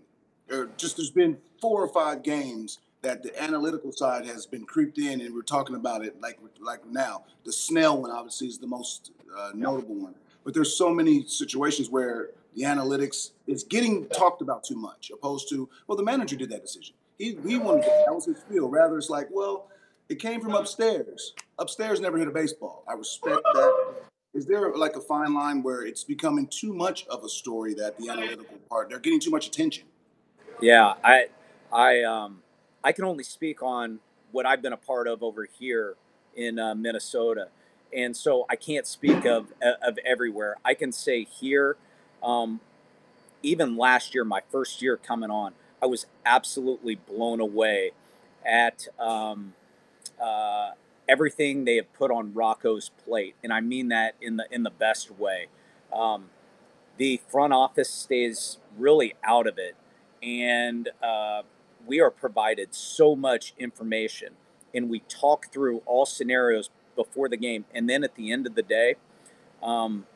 [0.48, 4.98] or just there's been four or five games that the analytical side has been creeped
[4.98, 7.24] in, and we're talking about it like like now.
[7.44, 11.90] The Snell one obviously is the most uh, notable one, but there's so many situations
[11.90, 16.50] where the analytics is getting talked about too much, opposed to well, the manager did
[16.50, 16.94] that decision.
[17.18, 18.68] He he wanted to, that was his feel.
[18.68, 19.68] Rather, it's like well,
[20.08, 21.34] it came from upstairs.
[21.58, 22.84] Upstairs never hit a baseball.
[22.88, 23.94] I respect that.
[24.34, 27.98] Is there like a fine line where it's becoming too much of a story that
[27.98, 29.84] the analytical part they're getting too much attention?
[30.60, 31.26] Yeah, I
[31.72, 32.42] I um
[32.84, 33.98] I can only speak on
[34.30, 35.96] what I've been a part of over here
[36.36, 37.48] in uh, Minnesota,
[37.92, 39.52] and so I can't speak of
[39.82, 40.56] of everywhere.
[40.64, 41.76] I can say here,
[42.22, 42.60] um,
[43.42, 47.92] even last year, my first year coming on, I was absolutely blown away
[48.44, 49.54] at um,
[50.22, 50.72] uh,
[51.08, 54.70] everything they have put on Rocco's plate, and I mean that in the in the
[54.70, 55.46] best way.
[55.92, 56.30] Um,
[56.96, 59.76] the front office stays really out of it,
[60.22, 61.42] and uh,
[61.86, 64.34] we are provided so much information
[64.74, 67.64] and we talk through all scenarios before the game.
[67.74, 68.96] And then at the end of the day,
[69.62, 70.06] um,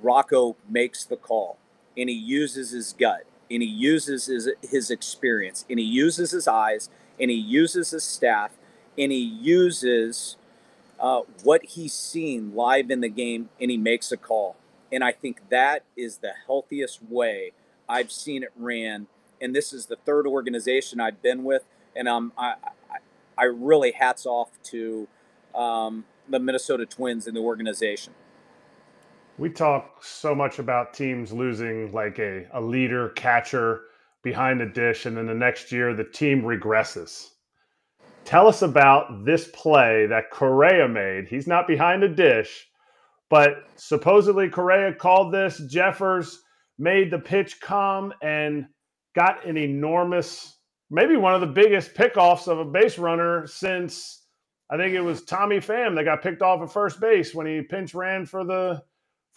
[0.00, 1.58] Rocco makes the call
[1.96, 6.46] and he uses his gut and he uses his, his experience and he uses his
[6.46, 8.52] eyes and he uses his staff
[8.96, 10.36] and he uses
[11.00, 14.56] uh, what he's seen live in the game and he makes a call.
[14.90, 17.52] And I think that is the healthiest way
[17.88, 19.06] I've seen it ran
[19.40, 22.54] and this is the third organization I've been with, and um, I,
[22.90, 22.96] I,
[23.36, 25.08] I really hats off to
[25.54, 28.14] um, the Minnesota Twins and the organization.
[29.38, 33.82] We talk so much about teams losing like a, a leader, catcher
[34.24, 37.28] behind the dish, and then the next year the team regresses.
[38.24, 41.28] Tell us about this play that Correa made.
[41.28, 42.66] He's not behind the dish,
[43.30, 45.62] but supposedly Correa called this.
[45.70, 46.42] Jeffers
[46.76, 48.66] made the pitch come, and
[49.14, 50.58] got an enormous,
[50.90, 54.24] maybe one of the biggest pickoffs of a base runner since
[54.68, 57.62] I think it was Tommy Pham that got picked off at first base when he
[57.62, 58.82] pinch ran for the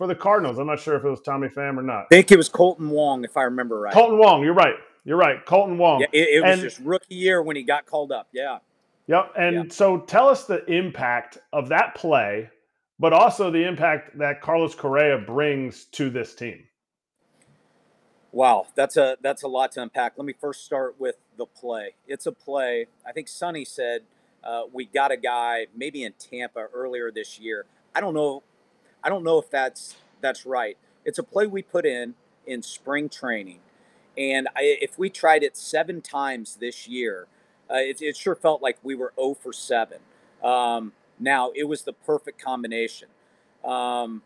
[0.01, 0.57] for the Cardinals.
[0.57, 2.05] I'm not sure if it was Tommy Pham or not.
[2.05, 3.93] I think it was Kolten Wong, if I remember right.
[3.93, 4.73] Kolten Wong, you're right.
[5.05, 5.45] You're right.
[5.45, 5.99] Kolten Wong.
[5.99, 8.27] Yeah, it, it was and, just rookie year when he got called up.
[8.33, 8.57] Yeah.
[9.05, 9.33] Yep.
[9.37, 9.63] And yeah.
[9.69, 12.49] so tell us the impact of that play,
[12.97, 16.63] but also the impact that Carlos Correa brings to this team.
[18.31, 20.13] Wow, that's a that's a lot to unpack.
[20.17, 21.93] Let me first start with the play.
[22.07, 22.87] It's a play.
[23.05, 24.01] I think Sonny said
[24.43, 27.65] uh, we got a guy maybe in Tampa earlier this year.
[27.93, 28.41] I don't know.
[29.03, 30.77] I don't know if that's that's right.
[31.05, 33.59] It's a play we put in in spring training,
[34.17, 37.27] and I, if we tried it seven times this year,
[37.69, 39.99] uh, it, it, sure felt like we were 0 for seven.
[40.43, 43.07] Um, now it was the perfect combination.
[43.63, 44.23] Um,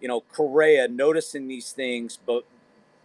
[0.00, 2.44] you know, Correa noticing these things, but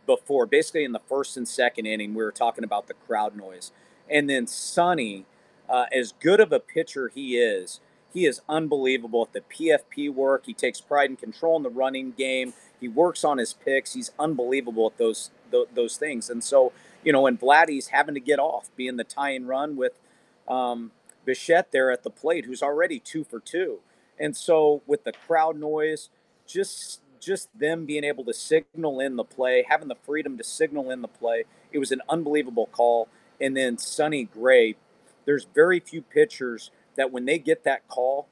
[0.06, 0.46] before.
[0.46, 3.72] Basically, in the first and second inning, we were talking about the crowd noise.
[4.10, 5.26] And then Sonny,
[5.68, 7.80] uh, as good of a pitcher he is,
[8.16, 10.46] he is unbelievable at the PFP work.
[10.46, 11.18] He takes pride in
[11.64, 12.54] the running game.
[12.80, 13.94] He works on his picks.
[13.94, 16.30] He's unbelievable at those th- those things.
[16.30, 16.72] And so,
[17.04, 20.00] you know, and Vladdy's having to get off, being the tie and run with
[20.48, 20.92] um,
[21.26, 23.80] Bichette there at the plate, who's already two for two.
[24.18, 26.10] And so, with the crowd noise,
[26.48, 30.90] just just them being able to signal in the play, having the freedom to signal
[30.90, 31.44] in the play.
[31.74, 33.10] It was an unbelievable call.
[33.42, 34.76] and then Sonny Gray.
[35.26, 38.28] There's very few pitchers that when they get that call,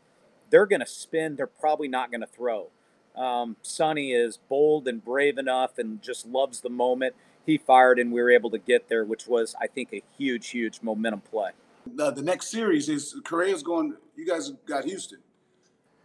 [0.49, 1.35] they're going to spin.
[1.35, 2.69] They're probably not going to throw.
[3.15, 7.15] Um, Sonny is bold and brave enough and just loves the moment.
[7.45, 10.49] He fired, and we were able to get there, which was, I think, a huge,
[10.49, 11.51] huge momentum play.
[11.85, 13.95] The, the next series is Correa's going.
[14.15, 15.19] You guys got Houston.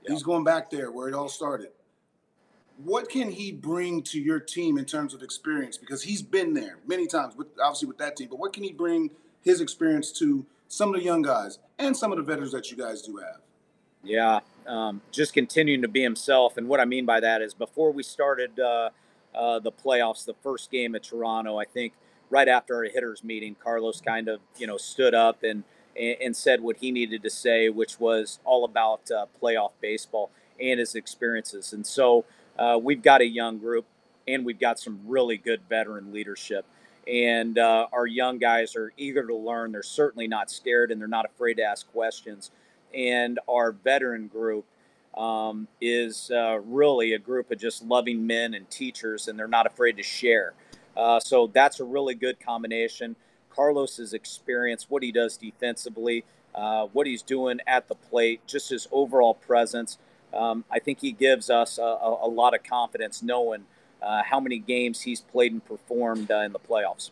[0.02, 0.12] Yeah.
[0.12, 1.68] He's going back there where it all started.
[2.82, 5.78] What can he bring to your team in terms of experience?
[5.78, 8.28] Because he's been there many times, with obviously with that team.
[8.30, 9.10] But what can he bring
[9.42, 12.76] his experience to some of the young guys and some of the veterans that you
[12.76, 13.40] guys do have?
[14.04, 16.56] Yeah, um, just continuing to be himself.
[16.56, 18.90] And what I mean by that is before we started uh,
[19.34, 21.94] uh, the playoffs, the first game at Toronto, I think
[22.30, 25.64] right after our hitters meeting, Carlos kind of you know stood up and
[25.98, 30.78] and, said what he needed to say, which was all about uh, playoff baseball and
[30.78, 31.72] his experiences.
[31.72, 32.24] And so
[32.56, 33.84] uh, we've got a young group
[34.26, 36.64] and we've got some really good veteran leadership.
[37.08, 39.72] And uh, our young guys are eager to learn.
[39.72, 42.50] They're certainly not scared and they're not afraid to ask questions.
[42.94, 44.66] And our veteran group
[45.16, 49.66] um, is uh, really a group of just loving men and teachers, and they're not
[49.66, 50.54] afraid to share.
[50.96, 53.16] Uh, so that's a really good combination.
[53.50, 58.86] Carlos's experience, what he does defensively, uh, what he's doing at the plate, just his
[58.92, 59.98] overall presence.
[60.32, 63.64] Um, I think he gives us a, a, a lot of confidence knowing
[64.02, 67.10] uh, how many games he's played and performed uh, in the playoffs.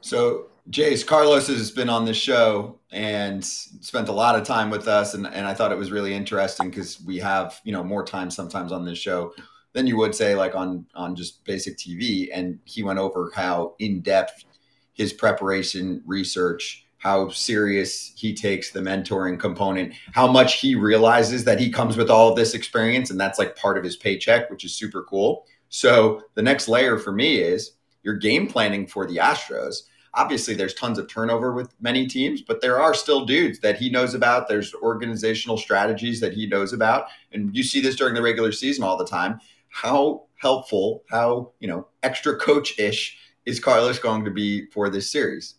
[0.00, 4.86] So, Jayce, Carlos has been on this show and spent a lot of time with
[4.86, 8.04] us, and, and I thought it was really interesting because we have you know more
[8.04, 9.32] time sometimes on this show
[9.72, 12.28] than you would say like on on just basic TV.
[12.32, 14.44] And he went over how in depth
[14.92, 21.58] his preparation, research, how serious he takes the mentoring component, how much he realizes that
[21.58, 24.64] he comes with all of this experience, and that's like part of his paycheck, which
[24.64, 25.44] is super cool.
[25.72, 29.84] So the next layer for me is your game planning for the Astros.
[30.12, 33.88] Obviously, there's tons of turnover with many teams, but there are still dudes that he
[33.88, 34.48] knows about.
[34.48, 37.06] There's organizational strategies that he knows about.
[37.32, 39.40] And you see this during the regular season all the time.
[39.70, 45.10] How helpful, how, you know, extra coach ish is Carlos going to be for this
[45.10, 45.54] series?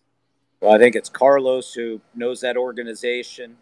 [0.61, 3.57] Well, I think it's Carlos who knows that organization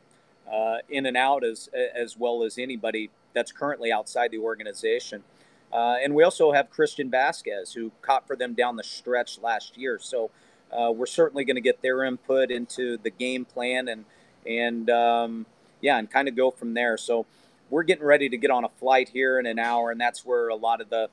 [0.52, 5.24] uh, in and out as as well as anybody that's currently outside the organization.
[5.72, 9.78] Uh, and we also have Christian Vasquez, who caught for them down the stretch last
[9.78, 10.00] year.
[10.02, 10.32] So
[10.72, 14.06] uh, we're certainly going to get their input into the game plan and
[14.46, 15.46] and um,
[15.82, 16.98] yeah, and kind of go from there.
[16.98, 17.26] So
[17.70, 20.50] we're getting ready to get on a flight here in an hour, and that's where
[20.50, 21.10] a lot of the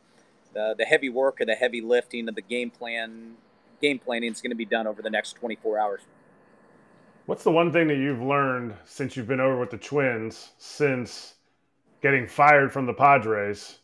[0.55, 3.35] the, the heavy work or the heavy lifting of the game plan
[3.81, 6.01] game planning is going to be done over the next 24 hours.
[7.27, 11.35] What's the one thing that you've learned since you've been over with the Twins since
[12.03, 13.79] getting fired from the Padres?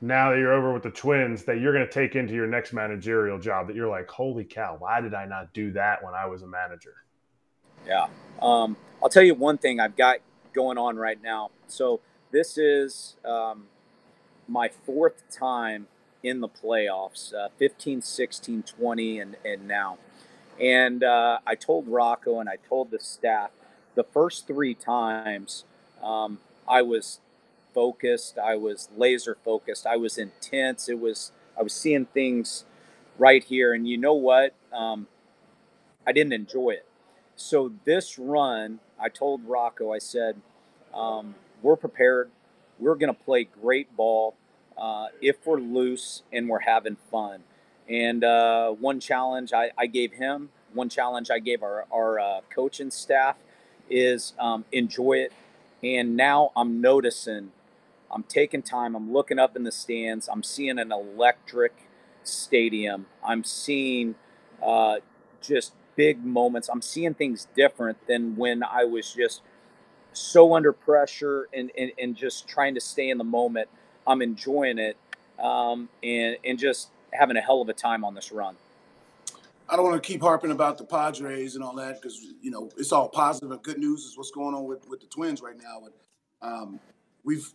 [0.00, 2.72] Now that you're over with the Twins, that you're going to take into your next
[2.72, 6.26] managerial job, that you're like, holy cow, why did I not do that when I
[6.26, 6.94] was a manager?
[7.86, 8.08] Yeah.
[8.42, 10.18] Um, I'll tell you one thing I've got
[10.52, 11.50] going on right now.
[11.68, 13.64] So this is um,
[14.48, 15.86] my fourth time
[16.22, 19.98] in the playoffs uh, 15, 16, 20, and, and now.
[20.60, 23.50] And uh, I told Rocco and I told the staff
[23.94, 25.64] the first three times
[26.02, 27.20] um, I was
[27.76, 30.88] focused, I was laser focused, I was intense.
[30.88, 32.64] It was I was seeing things
[33.18, 34.54] right here, and you know what?
[34.72, 35.08] Um,
[36.06, 36.86] I didn't enjoy it.
[37.34, 40.40] So this run, I told Rocco, I said,
[40.94, 42.30] um, "We're prepared.
[42.78, 44.36] We're going to play great ball
[44.76, 47.42] uh, if we're loose and we're having fun.
[47.88, 52.40] And uh, one challenge I, I, gave him, one challenge I gave our, our uh,
[52.54, 53.36] coaching staff
[53.88, 55.32] is um, enjoy it.
[55.82, 57.52] And now I'm noticing,
[58.16, 61.86] I'm taking time, I'm looking up in the stands, I'm seeing an electric
[62.24, 64.14] stadium, I'm seeing
[64.64, 64.96] uh,
[65.42, 69.42] just big moments, I'm seeing things different than when I was just
[70.14, 73.68] so under pressure and, and, and just trying to stay in the moment.
[74.06, 74.96] I'm enjoying it
[75.38, 78.56] um, and and just having a hell of a time on this run.
[79.68, 82.70] I don't want to keep harping about the Padres and all that because you know
[82.78, 85.56] it's all positive and good news is what's going on with, with the Twins right
[85.58, 85.82] now.
[85.82, 86.80] But um,
[87.24, 87.52] we've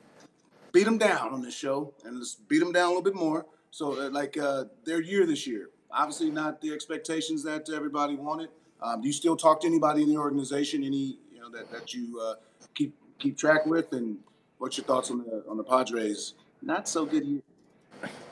[0.72, 3.46] beat them down on this show, and let's beat them down a little bit more.
[3.72, 8.50] So uh, like uh, their year this year, obviously not the expectations that everybody wanted.
[8.82, 10.84] Um, do you still talk to anybody in the organization?
[10.84, 12.36] Any you know that that you uh,
[12.74, 14.18] keep keep track with, and
[14.58, 17.42] what's your thoughts on the on the Padres not so good year.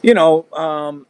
[0.02, 1.06] You know, um,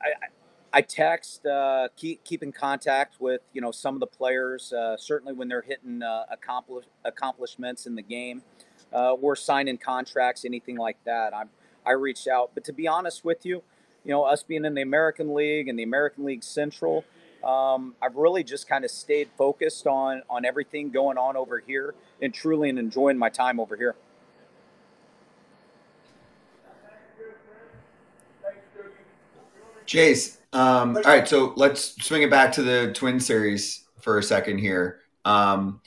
[0.00, 0.26] I,
[0.72, 4.72] I text, uh, keep keep in contact with you know some of the players.
[4.72, 8.42] Uh, certainly when they're hitting uh, accomplish, accomplishments in the game,
[8.94, 11.34] uh, or signing contracts, anything like that.
[11.34, 11.44] I
[11.84, 13.62] I reached out, but to be honest with you,
[14.04, 17.04] you know, us being in the American League and the American League Central,
[17.42, 21.94] um, I've really just kind of stayed focused on on everything going on over here
[22.20, 23.96] and truly enjoying my time over here.
[29.86, 34.22] Jayce, um, all right, so let's swing it back to the Twin Series for a
[34.22, 35.00] second here.
[35.24, 35.80] Um,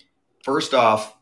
[0.44, 1.18] first off,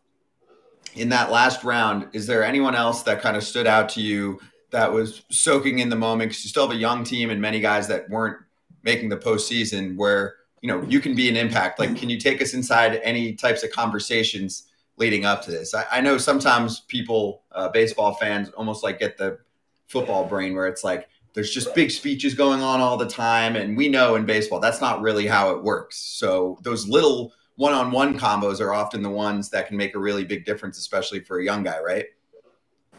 [0.95, 4.39] in that last round, is there anyone else that kind of stood out to you
[4.71, 6.29] that was soaking in the moment?
[6.29, 8.37] Because you still have a young team and many guys that weren't
[8.83, 11.79] making the postseason where you know you can be an impact.
[11.79, 15.73] Like, can you take us inside any types of conversations leading up to this?
[15.73, 19.39] I, I know sometimes people, uh, baseball fans, almost like get the
[19.87, 23.75] football brain where it's like there's just big speeches going on all the time, and
[23.75, 25.97] we know in baseball that's not really how it works.
[25.97, 30.45] So those little one-on-one combos are often the ones that can make a really big
[30.45, 32.05] difference, especially for a young guy, right?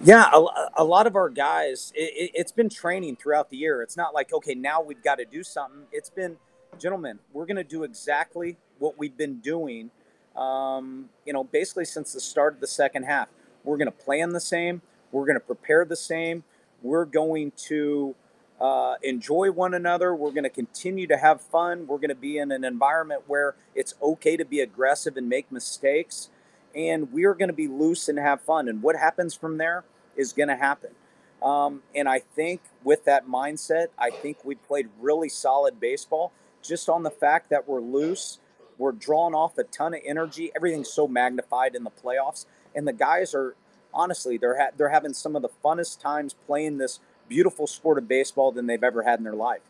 [0.03, 0.45] Yeah, a,
[0.77, 3.83] a lot of our guys, it, has been training throughout the year.
[3.83, 5.83] It's not like, okay, now we've got to do something.
[5.93, 6.37] It's been,
[6.79, 9.91] gentlemen, we're going to do exactly what we've been doing,
[10.37, 13.29] um, you know, basically since the start of the second half.
[13.63, 14.83] We're going to plan the same.
[15.13, 16.45] We're going to prepare the same.
[16.83, 18.15] We're going to
[18.65, 20.15] uh, enjoy one another.
[20.15, 21.87] We're going to continue to have fun.
[21.87, 25.53] We're going to be in an environment where it's okay to be aggressive and make
[25.53, 26.31] mistakes
[26.75, 28.67] and we're going to be loose and have fun.
[28.67, 29.85] And what happens from there
[30.17, 30.93] is going to happen.
[31.43, 36.89] Um, and I think with that mindset, I think we played really solid baseball just
[36.89, 38.39] on the fact that we're loose.
[38.79, 40.51] We're drawing off a ton of energy.
[40.57, 42.47] Everything's so magnified in the playoffs.
[42.75, 43.57] And the guys are,
[43.93, 46.99] honestly, they're, ha- they're having some of the funnest times playing this
[47.29, 49.61] beautiful sport of baseball than they've ever had in their life.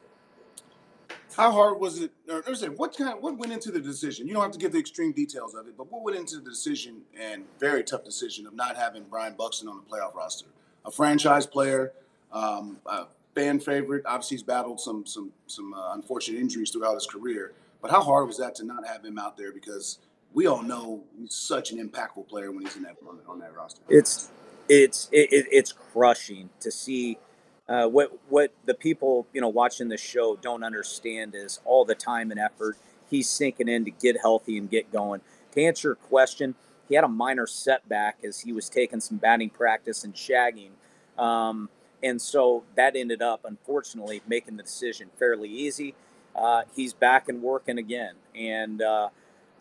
[1.37, 2.13] How hard was it?
[2.29, 3.21] Or, or what kind?
[3.21, 4.29] What went into the decision?
[4.29, 6.49] You don't have to give the extreme details of it, but what went into the
[6.49, 10.47] decision and very tough decision of not having Byron Buxton on the playoff roster?
[10.85, 11.93] A franchise player,
[12.33, 14.05] um, a fan favorite.
[14.07, 17.53] Obviously, he's battled some some some uh, unfortunate injuries throughout his career.
[17.83, 19.53] But how hard was that to not have him out there?
[19.53, 19.99] Because
[20.33, 23.57] we all know he's such an impactful player when he's in that on, on that
[23.57, 23.81] roster.
[23.89, 24.31] It's
[24.69, 27.19] it's it, it's crushing to see
[27.69, 31.95] uh, what what the people you know watching this show don't understand is all the
[31.95, 32.77] time and effort
[33.09, 35.21] he's sinking in to get healthy and get going.
[35.53, 36.55] To answer your question,
[36.89, 40.71] he had a minor setback as he was taking some batting practice and shagging,
[41.19, 41.71] um,
[42.03, 45.95] and so that ended up unfortunately making the decision fairly easy.
[46.35, 49.09] Uh, he's back and working again, and uh,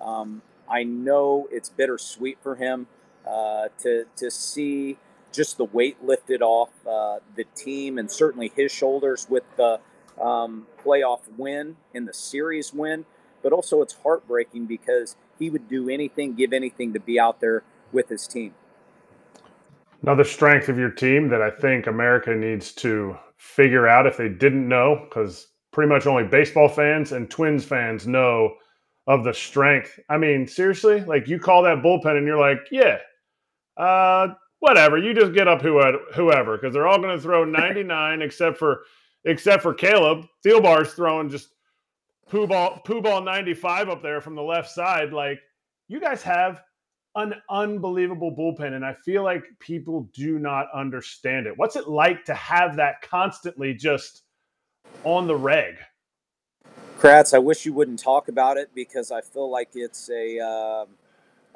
[0.02, 2.88] um, I know it's bittersweet for him
[3.26, 4.98] uh, to to see
[5.34, 9.80] just the weight lifted off uh, the team and certainly his shoulders with the
[10.22, 13.06] um, playoff win and the series win.
[13.42, 17.64] But also, it's heartbreaking because he would do anything, give anything to be out there
[17.92, 18.54] with his team.
[20.02, 24.30] Another strength of your team that I think America needs to figure out if they
[24.30, 28.54] didn't know, because pretty much only baseball fans and Twins fans know
[29.08, 30.00] of the strength.
[30.10, 33.00] I mean, seriously, like you call that bullpen and you're like, yeah,
[33.76, 34.30] uh,
[34.64, 34.98] whatever.
[34.98, 38.84] You just get up whoever because they're all going to throw 99 except for
[39.26, 40.26] except for Caleb.
[40.46, 41.50] Thielbar's throwing just
[42.30, 45.12] poo ball poo ball 95 up there from the left side.
[45.12, 45.42] Like
[45.90, 46.62] you guys have
[47.16, 51.58] an unbelievable bullpen, and I feel like people do not understand it.
[51.58, 54.24] What's it like to have that constantly just
[55.04, 55.76] on the reg?
[56.98, 60.40] Kratz, I wish you wouldn't talk about it because I feel like it's a.
[60.40, 60.86] Uh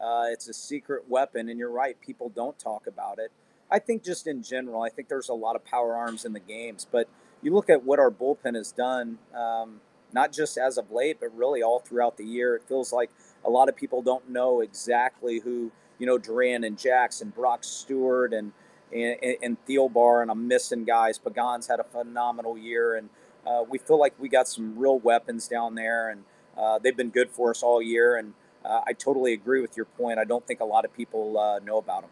[0.01, 3.31] uh, it's a secret weapon, and you're right, people don't talk about it.
[3.69, 6.39] I think just in general, I think there's a lot of power arms in the
[6.39, 7.07] games, but
[7.41, 9.81] you look at what our bullpen has done, um,
[10.13, 12.55] not just as of late, but really all throughout the year.
[12.55, 13.12] It feels like
[13.45, 18.33] a lot of people don't know exactly who, you know, Duran and Jackson, Brock Stewart,
[18.33, 18.53] and
[18.91, 21.17] and, and and I'm missing guys.
[21.17, 23.10] Pagan's had a phenomenal year, and
[23.45, 26.23] uh, we feel like we got some real weapons down there, and
[26.57, 28.15] uh, they've been good for us all year.
[28.15, 28.33] And
[28.67, 30.19] uh, I totally agree with your point.
[30.19, 32.10] I don't think a lot of people uh, know about him.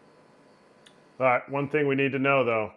[1.20, 1.48] All right.
[1.48, 2.72] One thing we need to know, though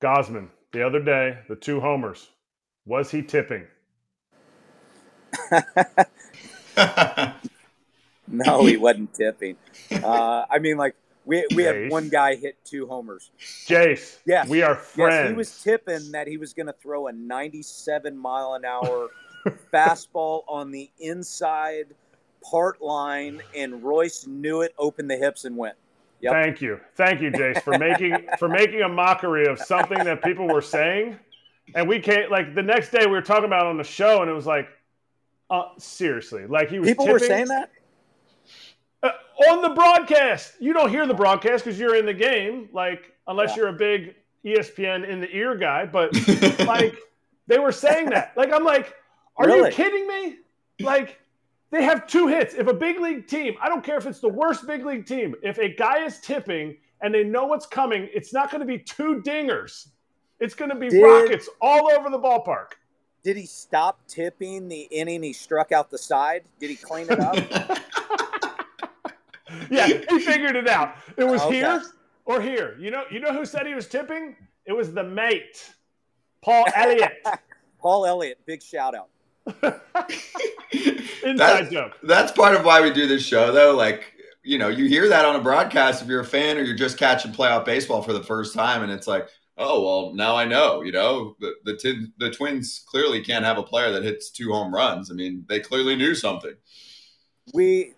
[0.00, 2.28] Gausman, the other day, the two homers,
[2.84, 3.66] was he tipping?
[8.28, 9.56] no, he wasn't tipping.
[9.92, 13.30] Uh, I mean, like, we, we had one guy hit two homers.
[13.66, 15.14] Jayce, yes, we are friends.
[15.14, 19.08] Yes, he was tipping that he was going to throw a 97 mile an hour
[19.72, 21.86] fastball on the inside–
[22.42, 25.76] part line, and Royce knew it, opened the hips, and went.
[26.20, 26.32] Yep.
[26.32, 30.48] Thank you, thank you, Jayce, for making for making a mockery of something that people
[30.48, 31.18] were saying,
[31.74, 34.30] and we can't like the next day we were talking about on the show, and
[34.30, 34.68] it was like,
[35.50, 36.88] uh, seriously, like he was.
[36.88, 37.70] People tipping, were saying that
[39.02, 39.10] uh,
[39.50, 40.54] on the broadcast.
[40.60, 43.56] You don't hear the broadcast because you're in the game, like unless yeah.
[43.56, 44.14] you're a big
[44.44, 45.86] ESPN in the ear guy.
[45.86, 46.14] But
[46.66, 46.96] like
[47.46, 48.94] they were saying that, like I'm like,
[49.36, 49.70] are really?
[49.70, 50.36] you kidding me?
[50.80, 51.18] Like
[51.76, 52.54] they have two hits.
[52.54, 55.34] If a big league team, I don't care if it's the worst big league team,
[55.42, 58.78] if a guy is tipping and they know what's coming, it's not going to be
[58.78, 59.88] two dingers.
[60.40, 62.72] It's going to be Did, rockets all over the ballpark.
[63.22, 66.44] Did he stop tipping the inning he struck out the side?
[66.60, 67.36] Did he clean it up?
[69.70, 70.96] yeah, he figured it out.
[71.18, 71.56] It was okay.
[71.56, 71.82] here
[72.24, 72.76] or here.
[72.78, 74.34] You know, you know who said he was tipping?
[74.64, 75.74] It was the mate,
[76.42, 77.22] Paul Elliott.
[77.78, 79.08] Paul Elliott, big shout out.
[81.26, 81.98] Inside that's, joke.
[82.04, 83.74] That's part of why we do this show, though.
[83.74, 84.12] Like,
[84.44, 86.98] you know, you hear that on a broadcast if you're a fan or you're just
[86.98, 90.82] catching playoff baseball for the first time, and it's like, oh well, now I know.
[90.82, 94.52] You know, the the, t- the Twins clearly can't have a player that hits two
[94.52, 95.10] home runs.
[95.10, 96.54] I mean, they clearly knew something.
[97.52, 97.94] We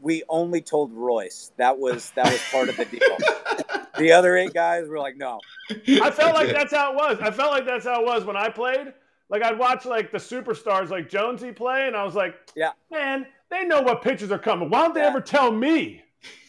[0.00, 3.86] we only told Royce that was that was part of the deal.
[3.98, 5.40] the other eight guys were like, no.
[5.70, 7.18] I felt like that's how it was.
[7.20, 8.94] I felt like that's how it was when I played.
[9.32, 13.26] Like I'd watch like the superstars like Jonesy play, and I was like, yeah, man,
[13.48, 14.68] they know what pitches are coming.
[14.68, 15.06] Why don't they yeah.
[15.06, 16.02] ever tell me?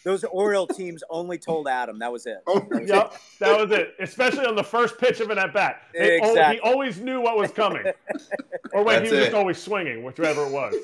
[0.03, 1.97] Those Oriole teams only told Adam.
[1.99, 2.39] That was it.
[2.45, 3.21] Oh, that was yep, it.
[3.39, 3.95] that was it.
[4.01, 5.83] Especially on the first pitch of an at bat.
[5.93, 6.55] Exactly.
[6.55, 7.85] he always knew what was coming,
[8.73, 10.75] or wait, he was just always swinging, whichever it was.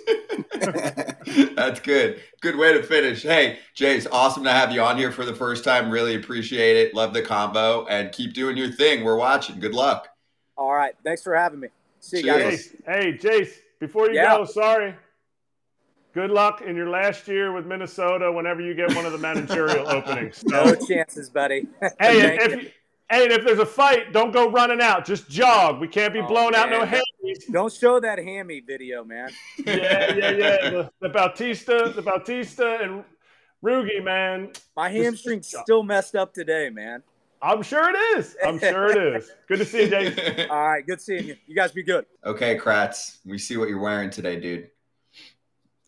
[1.56, 2.22] That's good.
[2.39, 3.24] Good way to finish.
[3.24, 5.91] Hey, Jayce, awesome to have you on here for the first time.
[5.91, 6.93] Really appreciate it.
[6.93, 9.04] Love the combo, and keep doing your thing.
[9.04, 9.60] We're watching.
[9.60, 10.08] Good luck.
[10.58, 10.95] All right.
[11.04, 11.68] Thanks for having me.
[12.00, 12.76] See you guys.
[12.86, 14.38] Hey, Jayce, before you yeah.
[14.38, 14.95] go, sorry.
[16.14, 19.88] Good luck in your last year with Minnesota whenever you get one of the managerial
[19.91, 20.38] openings.
[20.38, 20.66] So.
[20.66, 21.68] No chances, buddy.
[22.00, 22.70] hey, if, you,
[23.10, 25.06] hey, and if there's a fight, don't go running out.
[25.06, 25.80] Just jog.
[25.80, 26.74] We can't be oh, blown man.
[26.74, 27.52] out no hammies.
[27.52, 29.30] Don't show that hammy video, man.
[29.66, 30.70] yeah, yeah, yeah.
[30.70, 33.04] The, the Bautista, the Bautista, and
[33.64, 34.52] Rugi, man.
[34.76, 37.04] My hamstring's still messed up today, man.
[37.42, 38.36] I'm sure it is.
[38.46, 39.32] I'm sure it is.
[39.48, 40.50] Good to see you, Jason.
[40.50, 41.36] All right, good seeing you.
[41.48, 42.06] You guys be good.
[42.26, 43.20] Okay, Kratz.
[43.26, 44.70] We see what you're wearing today, dude.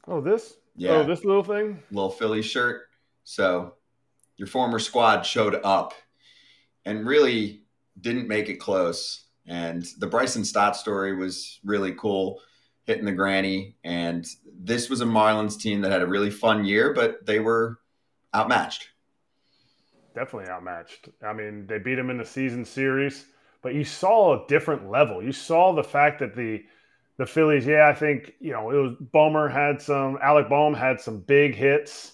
[0.08, 0.56] Oh, this?
[0.76, 0.92] Yeah.
[0.92, 1.82] Oh, this little thing?
[1.92, 2.84] Little Philly shirt.
[3.24, 3.76] So
[4.38, 5.94] your former squad showed up
[6.86, 7.64] and really
[8.00, 9.26] didn't make it close.
[9.46, 12.40] And the Bryson Stott story was really cool,
[12.86, 13.76] hitting the granny.
[13.84, 17.80] And this was a Marlins team that had a really fun year, but they were
[18.34, 18.88] outmatched
[20.14, 21.10] definitely outmatched.
[21.24, 23.26] I mean, they beat them in the season series,
[23.62, 25.24] but you saw a different level.
[25.24, 26.64] You saw the fact that the
[27.18, 31.00] the Phillies, yeah, I think you know it was Bomer had some, Alec Bohm had
[31.00, 32.14] some big hits.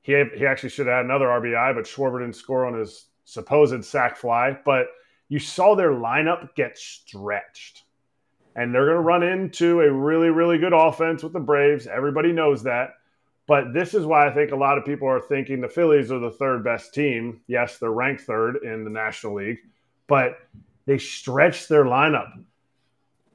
[0.00, 3.06] He had, he actually should have had another RBI, but Schwarber didn't score on his
[3.24, 4.56] supposed sac fly.
[4.64, 4.86] But
[5.28, 7.82] you saw their lineup get stretched.
[8.54, 11.86] And they're going to run into a really, really good offense with the Braves.
[11.86, 12.94] Everybody knows that.
[13.46, 16.18] But this is why I think a lot of people are thinking the Phillies are
[16.18, 17.40] the third best team.
[17.46, 19.58] Yes, they're ranked third in the National League,
[20.08, 20.38] but
[20.86, 22.32] they stretched their lineup.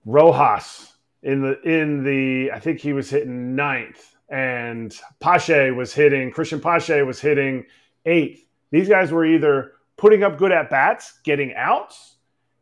[0.05, 0.93] Rojas
[1.23, 6.61] in the in the I think he was hitting ninth, and Pache was hitting Cristian
[6.61, 7.65] Pache was hitting
[8.05, 8.45] eighth.
[8.71, 12.17] These guys were either putting up good at bats, getting outs,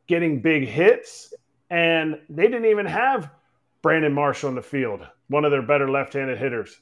[0.07, 1.33] getting big hits,
[1.69, 3.31] and they didn't even have
[3.81, 6.77] Brandon Marshall in the field, one of their better left-handed hitters.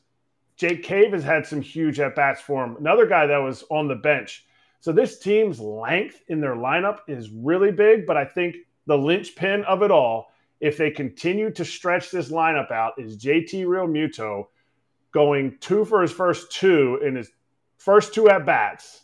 [0.58, 2.76] Jake Cave has had some huge at bats for him.
[2.78, 4.46] Another guy that was on the bench.
[4.80, 9.64] So this team's length in their lineup is really big, but I think the linchpin
[9.66, 14.48] of it all, if they continue to stretch this lineup out, is JT Realmuto
[15.12, 17.32] going two for his first two in his
[17.78, 19.04] first two at bats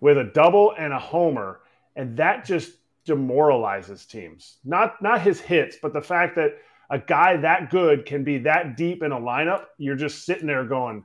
[0.00, 1.60] with a double and a homer,
[1.96, 2.72] and that just
[3.04, 4.58] demoralizes teams.
[4.64, 6.52] Not not his hits, but the fact that
[6.92, 10.64] a guy that good can be that deep in a lineup, you're just sitting there
[10.64, 11.02] going,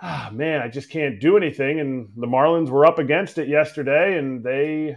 [0.00, 1.80] ah, man, I just can't do anything.
[1.80, 4.96] And the Marlins were up against it yesterday, and they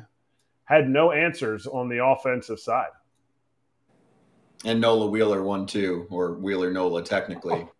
[0.63, 2.91] had no answers on the offensive side.
[4.63, 7.65] And Nola Wheeler won too, or Wheeler Nola technically.
[7.65, 7.71] Oh.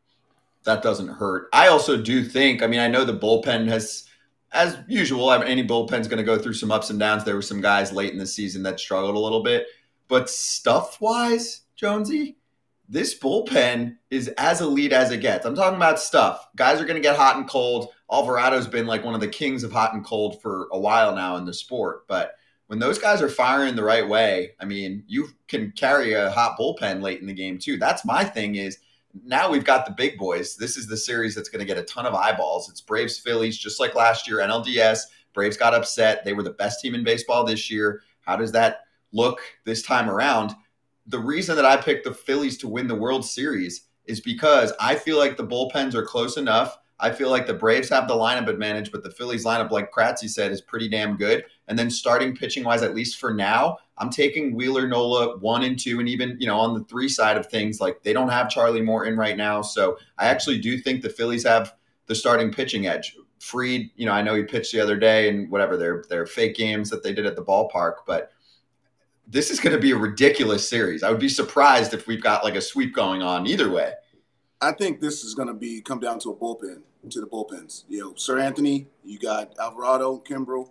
[0.66, 1.48] That doesn't hurt.
[1.54, 4.06] I also do think, I mean, I know the bullpen has,
[4.52, 7.24] as usual, any bullpen's going to go through some ups and downs.
[7.24, 9.68] There were some guys late in the season that struggled a little bit.
[10.08, 12.38] But stuff wise, Jonesy,
[12.88, 15.46] this bullpen is as elite as it gets.
[15.46, 16.48] I'm talking about stuff.
[16.56, 17.90] Guys are going to get hot and cold.
[18.10, 21.36] Alvarado's been like one of the kings of hot and cold for a while now
[21.38, 22.08] in the sport.
[22.08, 22.36] But
[22.68, 26.58] when those guys are firing the right way, I mean, you can carry a hot
[26.58, 27.78] bullpen late in the game too.
[27.78, 28.80] That's my thing is
[29.24, 30.56] now we've got the big boys.
[30.56, 32.70] This is the series that's going to get a ton of eyeballs.
[32.70, 35.00] It's Braves Phillies, just like last year, NLDS.
[35.34, 36.24] Braves got upset.
[36.24, 38.02] They were the best team in baseball this year.
[38.22, 40.56] How does that look this time around?
[41.08, 44.96] The reason that I picked the Phillies to win the World Series is because I
[44.96, 46.78] feel like the bullpens are close enough.
[47.00, 50.30] I feel like the Braves have the lineup advantage, but the Phillies lineup, like Kratzy
[50.30, 51.44] said, is pretty damn good.
[51.68, 55.78] And then starting pitching wise, at least for now, I'm taking Wheeler Nola one and
[55.78, 58.50] two, and even you know on the three side of things, like they don't have
[58.50, 61.74] Charlie Morton right now, so I actually do think the Phillies have
[62.08, 63.16] the starting pitching edge.
[63.40, 66.56] Fried, you know, I know he pitched the other day and whatever their their fake
[66.56, 68.32] games that they did at the ballpark, but
[69.28, 71.04] this is going to be a ridiculous series.
[71.04, 73.94] I would be surprised if we've got like a sweep going on either way.
[74.62, 77.84] I think this is going to be come down to a bullpen, to the bullpens.
[77.90, 80.70] You know, Seranthony, you got Alvarado, Kimbrel.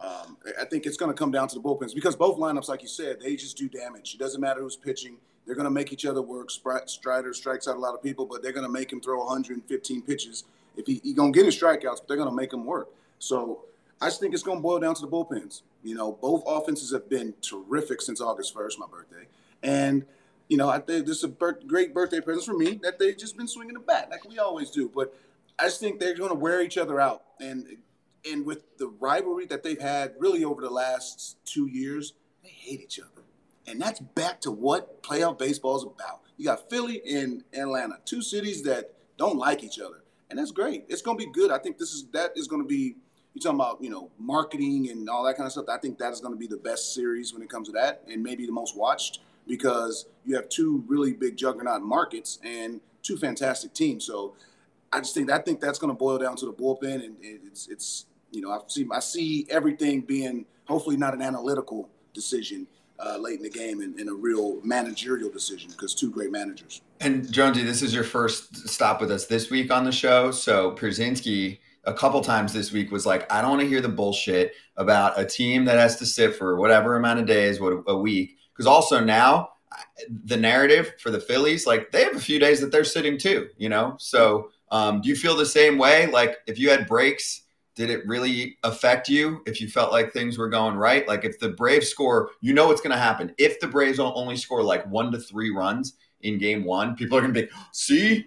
[0.00, 2.82] Um, I think it's going to come down to the bullpens because both lineups, like
[2.82, 4.14] you said, they just do damage.
[4.14, 5.16] It doesn't matter who's pitching.
[5.46, 6.50] They're going to make each other work.
[6.50, 10.02] Strider strikes out a lot of people, but they're going to make him throw 115
[10.02, 10.44] pitches
[10.76, 12.88] if he, he gonna get his strikeouts, but they're gonna make him work.
[13.18, 13.64] So
[14.00, 15.62] I just think it's gonna boil down to the bullpens.
[15.82, 19.26] You know, both offenses have been terrific since August first, my birthday,
[19.62, 20.04] and
[20.48, 23.16] you know I think this is a birth, great birthday present for me that they've
[23.16, 24.90] just been swinging the bat like we always do.
[24.94, 25.14] But
[25.58, 27.78] I just think they're gonna wear each other out, and
[28.30, 32.80] and with the rivalry that they've had really over the last two years, they hate
[32.80, 33.22] each other.
[33.68, 36.20] And that's back to what playoff baseball is about.
[36.36, 40.84] You got Philly and Atlanta, two cities that don't like each other and that's great.
[40.88, 41.50] It's going to be good.
[41.50, 42.96] I think this is that is going to be.
[43.36, 45.66] You talking about you know marketing and all that kind of stuff.
[45.68, 48.02] I think that is going to be the best series when it comes to that,
[48.10, 53.18] and maybe the most watched because you have two really big juggernaut markets and two
[53.18, 54.06] fantastic teams.
[54.06, 54.32] So
[54.90, 57.68] I just think I think that's going to boil down to the bullpen, and it's
[57.68, 62.66] it's you know I see I see everything being hopefully not an analytical decision
[62.98, 66.80] uh, late in the game and, and a real managerial decision because two great managers.
[67.00, 70.30] And Jonesy, this is your first stop with us this week on the show.
[70.30, 73.88] So Pierzynski a couple times this week was like, I don't want to hear the
[73.88, 77.96] bullshit about a team that has to sit for whatever amount of days, what a
[77.96, 78.36] week.
[78.52, 79.50] Because also now
[80.24, 83.48] the narrative for the Phillies, like they have a few days that they're sitting too,
[83.56, 83.96] you know?
[83.98, 86.06] So um, do you feel the same way?
[86.06, 87.42] Like if you had breaks
[87.76, 91.06] did it really affect you if you felt like things were going right?
[91.06, 93.34] Like if the Braves score, you know what's going to happen.
[93.38, 97.20] If the Braves only score like one to three runs in game one, people are
[97.20, 98.26] going to be, see,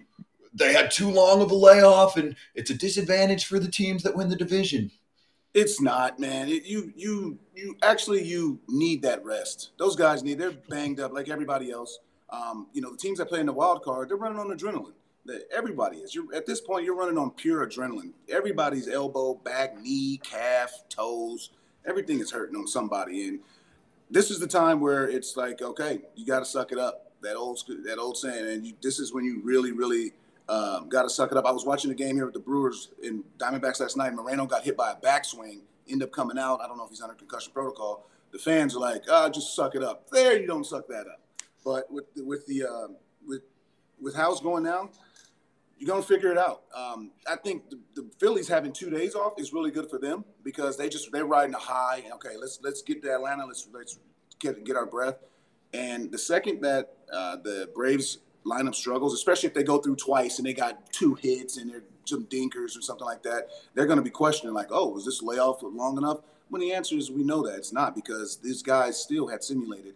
[0.54, 4.16] they had too long of a layoff and it's a disadvantage for the teams that
[4.16, 4.90] win the division.
[5.52, 6.48] It's not, man.
[6.48, 9.70] It, you you you actually you need that rest.
[9.78, 10.38] Those guys need.
[10.38, 11.98] They're banged up like everybody else.
[12.30, 14.92] Um, you know, the teams that play in the wild card, they're running on adrenaline
[15.52, 16.14] everybody is.
[16.14, 18.12] You're at this point, you're running on pure adrenaline.
[18.28, 21.50] Everybody's elbow, back, knee, calf, toes,
[21.86, 23.28] everything is hurting on somebody.
[23.28, 23.40] And
[24.10, 27.12] this is the time where it's like, okay, you got to suck it up.
[27.22, 30.12] That old that old saying, and you, this is when you really, really
[30.50, 31.46] um, got to suck it up.
[31.46, 34.12] I was watching the game here with the Brewers in Diamondbacks last night.
[34.12, 36.60] Moreno got hit by a backswing, end up coming out.
[36.60, 38.06] I don't know if he's under concussion protocol.
[38.32, 41.06] The fans are like, "Ah, oh, just suck it up." There, you don't suck that
[41.06, 41.20] up.
[41.64, 42.88] But with with the uh,
[43.24, 43.42] with
[44.00, 44.90] with how it's going now,
[45.78, 46.62] you're gonna figure it out.
[46.74, 50.24] Um, I think the, the, Phillies having two days off is really good for them
[50.42, 52.02] because they just they're riding a high.
[52.04, 53.46] And okay, let's let's get to Atlanta.
[53.46, 54.00] Let's let's
[54.40, 55.18] get get our breath.
[55.72, 58.18] And the second that uh, the Braves
[58.50, 61.82] lineup struggles, especially if they go through twice and they got two hits and they're
[62.04, 65.22] some dinkers or something like that, they're going to be questioning like, oh, was this
[65.22, 66.18] layoff long enough?
[66.48, 69.94] When the answer is we know that it's not because these guys still had simulated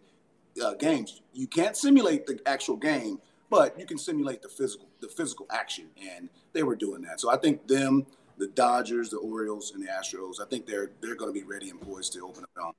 [0.64, 1.22] uh, games.
[1.32, 3.18] You can't simulate the actual game
[3.54, 7.20] but you can simulate the physical the physical action, and they were doing that.
[7.20, 8.04] So I think them,
[8.36, 11.70] the Dodgers, the Orioles, and the Astros, I think they're they're going to be ready
[11.70, 12.74] and poised to open up.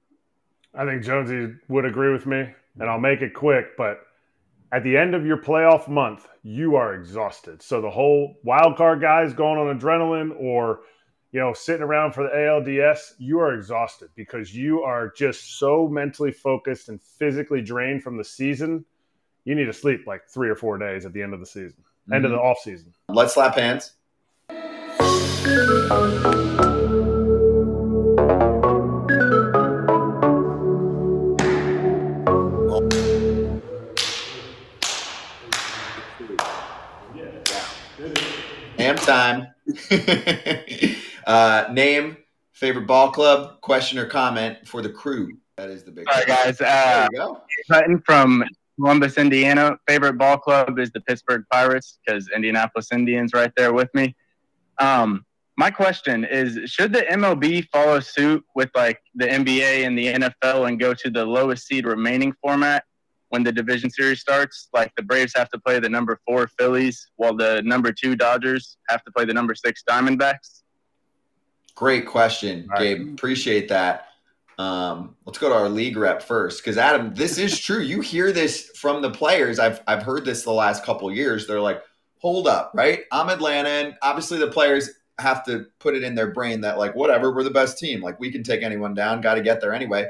[0.73, 2.49] I think Jonesy would agree with me,
[2.79, 4.01] and I'll make it quick, but
[4.71, 7.61] at the end of your playoff month, you are exhausted.
[7.61, 10.81] So the whole wild card guys going on adrenaline or
[11.31, 15.87] you know sitting around for the ALDS, you are exhausted because you are just so
[15.87, 18.85] mentally focused and physically drained from the season
[19.45, 21.77] you need to sleep like three or four days at the end of the season,
[21.77, 22.13] mm-hmm.
[22.13, 22.47] end of the mm-hmm.
[22.47, 22.93] off season.
[23.07, 23.93] Let's slap hands.
[38.85, 39.47] Ham time.
[41.25, 42.17] uh, name,
[42.53, 45.31] favorite ball club, question or comment for the crew.
[45.57, 46.07] That is the big.
[46.07, 46.61] All right, guys.
[46.61, 47.41] Uh, there you go.
[47.71, 48.43] Cutting from
[48.79, 49.77] Columbus, Indiana.
[49.87, 54.15] Favorite ball club is the Pittsburgh Pirates because Indianapolis Indians right there with me.
[54.79, 55.25] Um,
[55.57, 60.67] my question is should the MLB follow suit with like the NBA and the NFL
[60.67, 62.83] and go to the lowest seed remaining format
[63.35, 64.69] when the division series starts?
[64.73, 68.77] Like the Braves have to play the number four Phillies while the number two Dodgers
[68.87, 70.61] have to play the number six Diamondbacks?
[71.75, 73.13] Great question, Gabe.
[73.13, 74.07] Appreciate that.
[74.57, 77.81] Um, let's go to our league rep first, because Adam, this is true.
[77.81, 79.59] You hear this from the players.
[79.59, 81.45] I've I've heard this the last couple years.
[81.45, 81.83] They're like,
[82.19, 83.01] hold up, right?
[83.11, 86.95] I'm Atlanta, and obviously the players have to put it in their brain that like
[86.95, 88.01] whatever, we're the best team.
[88.01, 90.07] Like we can take anyone down, got to get there anyway.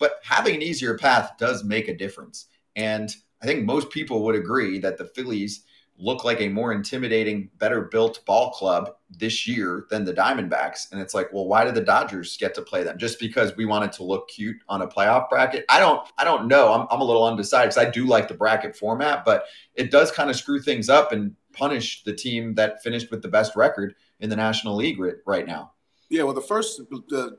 [0.00, 2.48] But having an easier path does make a difference.
[2.76, 5.64] And I think most people would agree that the Phillies
[5.98, 10.92] look like a more intimidating, better built ball club this year than the Diamondbacks.
[10.92, 12.98] And it's like, well, why did the Dodgers get to play them?
[12.98, 15.64] Just because we wanted to look cute on a playoff bracket?
[15.68, 16.72] I don't, I don't know.
[16.72, 20.12] I'm, I'm a little undecided because I do like the bracket format, but it does
[20.12, 23.94] kind of screw things up and punish the team that finished with the best record
[24.20, 25.72] in the National League right now.
[26.10, 27.38] Yeah, well, the first the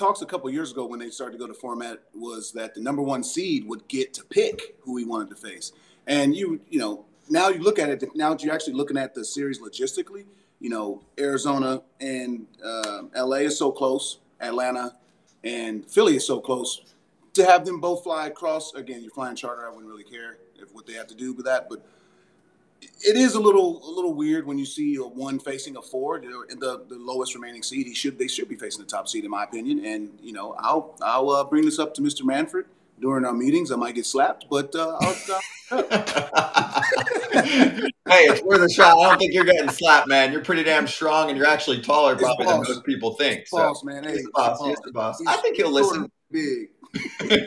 [0.00, 2.80] talks a couple years ago when they started to go to format was that the
[2.80, 5.72] number one seed would get to pick who he wanted to face,
[6.06, 9.14] and you you know now you look at it now that you're actually looking at
[9.14, 10.24] the series logistically.
[10.58, 14.96] You know, Arizona and uh, LA is so close, Atlanta
[15.44, 16.82] and Philly is so close.
[17.34, 19.66] To have them both fly across again, you're flying charter.
[19.66, 21.86] I wouldn't really care if what they have to do with that, but
[22.82, 26.20] it is a little a little weird when you see a one facing a four,
[26.20, 26.26] the,
[26.58, 27.86] the, the lowest remaining seed.
[27.86, 29.84] He should they should be facing the top seed in my opinion.
[29.84, 32.24] And you know, I'll I'll uh, bring this up to Mr.
[32.24, 32.66] Manfred
[33.00, 33.72] during our meetings.
[33.72, 35.16] I might get slapped, but uh, I'll,
[35.70, 36.82] uh,
[37.32, 38.98] hey, it's worth a shot.
[38.98, 40.32] I don't think you're getting slapped, man.
[40.32, 43.46] You're pretty damn strong, and you're actually taller probably than most people think.
[43.46, 43.56] So.
[43.58, 44.04] Boss, man.
[44.04, 44.58] Hey, boss.
[44.58, 44.76] Boss.
[44.84, 45.22] the boss.
[45.26, 46.10] I think he'll listen.
[46.30, 46.68] Big.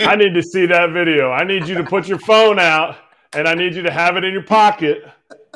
[0.01, 1.31] I need to see that video.
[1.31, 2.95] I need you to put your phone out,
[3.33, 5.03] and I need you to have it in your pocket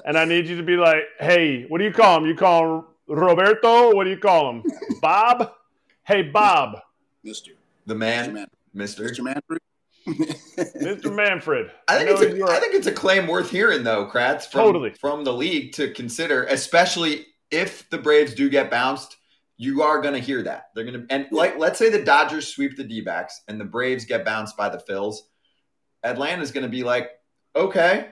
[0.05, 2.25] and I need you to be like, hey, what do you call him?
[2.25, 3.95] You call him Roberto?
[3.95, 4.63] What do you call him?
[5.01, 5.53] Bob?
[6.03, 6.79] Hey, Bob.
[7.23, 7.51] Mister.
[7.85, 8.47] The man.
[8.73, 9.03] Mister.
[9.03, 9.23] Mr.
[9.23, 9.61] Manfred.
[10.07, 11.13] Mr.
[11.13, 11.71] Manfred.
[11.87, 14.61] I think, I, it's a, I think it's a claim worth hearing, though, Kratz, from,
[14.61, 14.93] totally.
[15.01, 19.17] from the league to consider, especially if the Braves do get bounced.
[19.57, 20.67] You are going to hear that.
[20.75, 23.65] They're going to, and like, let's say the Dodgers sweep the D backs and the
[23.65, 25.15] Braves get bounced by the Phils.
[26.03, 27.09] Atlanta's going to be like,
[27.55, 28.11] okay,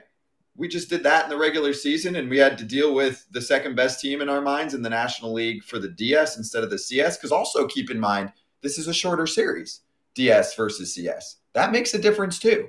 [0.56, 3.42] we just did that in the regular season and we had to deal with the
[3.42, 6.70] second best team in our minds in the National League for the DS instead of
[6.70, 7.16] the CS.
[7.16, 8.32] Because also keep in mind,
[8.62, 9.82] this is a shorter series,
[10.14, 11.36] DS versus CS.
[11.52, 12.68] That makes a difference too.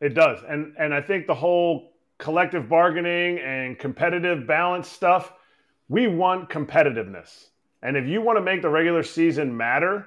[0.00, 0.40] It does.
[0.48, 5.32] And and I think the whole collective bargaining and competitive balance stuff,
[5.88, 7.48] we want competitiveness.
[7.82, 10.06] And if you want to make the regular season matter,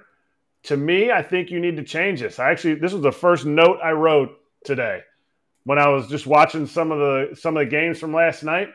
[0.64, 2.40] to me, I think you need to change this.
[2.40, 4.32] I actually this was the first note I wrote
[4.66, 5.02] today
[5.66, 8.70] when I was just watching some of the some of the games from last night.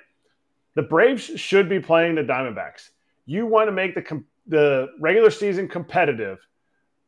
[0.74, 2.90] The Braves should be playing the Diamondbacks.
[3.26, 6.38] You want to make the the regular season competitive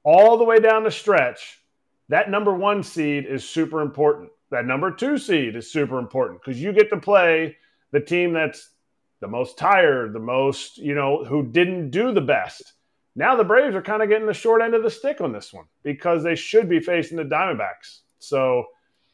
[0.03, 1.59] all the way down the stretch.
[2.09, 4.31] That number one seed is super important.
[4.51, 7.57] That number two seed is super important because you get to play
[7.93, 8.71] the team that's
[9.21, 12.73] the most tired, the most, you know, who didn't do the best.
[13.15, 15.53] Now the Braves are kind of getting the short end of the stick on this
[15.53, 18.01] one because they should be facing the Diamondbacks.
[18.19, 18.65] So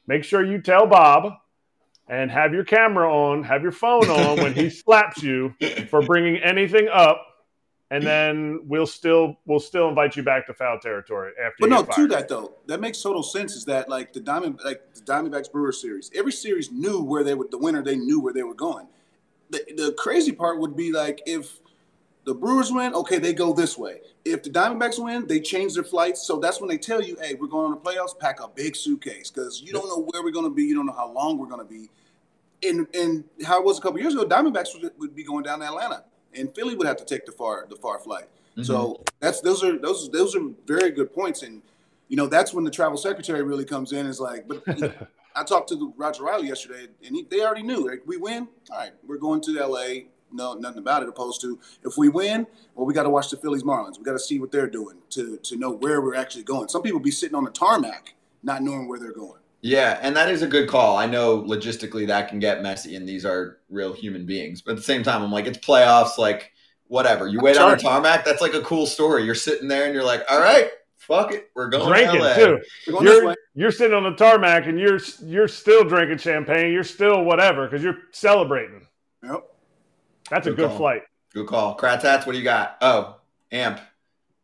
[0.07, 1.33] make sure you tell Bob
[2.09, 5.55] and have your camera on, have your phone on when he slaps you
[5.89, 7.21] for bringing anything up,
[7.91, 11.57] and then we'll still we'll still invite you back to foul territory after.
[11.61, 13.55] But no, to that though, that makes total sense.
[13.55, 16.11] Is that like the Diamond like the Diamondbacks Brewer series?
[16.15, 17.83] Every series knew where they would the winner.
[17.83, 18.89] They knew where they were going.
[19.51, 21.61] The, the crazy part would be like if
[22.27, 24.01] the Brewers win, okay, they go this way.
[24.25, 26.27] If the Diamondbacks win, they change their flights.
[26.27, 28.75] So that's when they tell you, hey, we're going on the playoffs, pack a big
[28.75, 30.65] suitcase because you don't know where we're going to be.
[30.65, 31.89] You don't know how long we're going to be.
[32.69, 35.61] And, and how it was a couple years ago, Diamondbacks would, would, be going down
[35.61, 36.05] to Atlanta,
[36.35, 38.25] and Philly would have to take the far the far flight.
[38.53, 38.63] Mm-hmm.
[38.63, 41.61] So that's those are those those are very good points, and
[42.09, 44.07] you know that's when the travel secretary really comes in.
[44.07, 44.93] Is like, but you know,
[45.37, 47.87] I talked to Roger Riley yesterday, and he, they already knew.
[47.87, 51.09] Like, we win, all right, we're going to L.A no nothing about it.
[51.09, 53.99] Opposed to if we win, well, we got to watch the Phillies Marlins.
[53.99, 56.69] We got to see what they're doing to to know where we're actually going.
[56.69, 59.41] Some people be sitting on the tarmac not knowing where they're going.
[59.63, 60.97] Yeah, and that is a good call.
[60.97, 64.63] I know logistically that can get messy, and these are real human beings.
[64.63, 66.19] But at the same time, I'm like, it's playoffs.
[66.19, 66.53] Like,
[66.87, 67.27] whatever.
[67.27, 68.25] You wait on the tarmac.
[68.25, 69.25] That's like a cool story.
[69.25, 72.95] You're sitting there, and you're like, all right, fuck it, we're going drinking to too.
[73.01, 76.73] You're, you're sitting on the tarmac, and you're you're still drinking champagne.
[76.73, 78.87] You're still whatever because you're celebrating.
[79.25, 79.51] Yep.
[80.31, 80.79] That's good a good call.
[80.79, 81.03] flight.
[81.33, 81.77] Good call.
[81.77, 82.79] Kratats, what do you got?
[82.81, 83.21] Oh,
[83.53, 83.81] AMP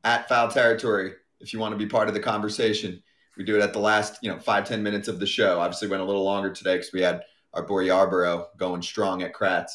[0.04, 1.12] at foul territory.
[1.40, 3.02] If you want to be part of the conversation,
[3.36, 5.60] we do it at the last, you know, five ten minutes of the show.
[5.60, 7.22] Obviously, went a little longer today because we had
[7.54, 9.70] our boy Yarborough going strong at Kratz.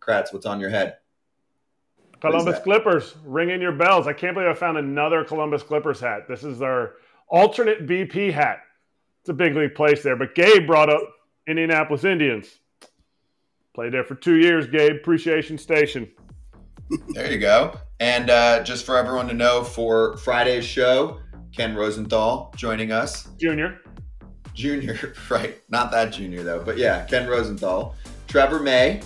[0.00, 0.96] Kratz, what's on your head?
[2.20, 4.06] Columbus Clippers, ring in your bells.
[4.06, 6.26] I can't believe I found another Columbus Clippers hat.
[6.28, 6.94] This is our
[7.28, 8.60] alternate BP hat.
[9.20, 10.16] It's a big league place there.
[10.16, 11.02] But Gabe brought up
[11.46, 12.58] Indianapolis Indians.
[13.74, 14.96] Played there for two years, Gabe.
[14.96, 16.08] Appreciation Station.
[17.08, 17.76] there you go.
[17.98, 21.18] And uh, just for everyone to know, for Friday's show,
[21.54, 23.28] Ken Rosenthal joining us.
[23.36, 23.80] Junior.
[24.54, 25.60] Junior, right.
[25.68, 26.62] Not that junior, though.
[26.62, 27.96] But yeah, Ken Rosenthal
[28.28, 29.00] Trevor May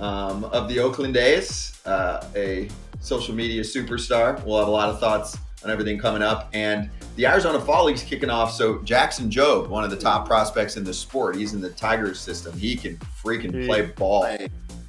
[0.00, 2.68] um, of the Oakland A's, uh, a
[3.00, 4.40] social media superstar.
[4.44, 5.36] We'll have a lot of thoughts
[5.66, 6.48] on everything coming up.
[6.52, 8.52] And the Arizona Fall League's kicking off.
[8.52, 12.20] So Jackson Jobe, one of the top prospects in the sport, he's in the Tigers
[12.20, 12.56] system.
[12.56, 14.36] He can freaking play ball.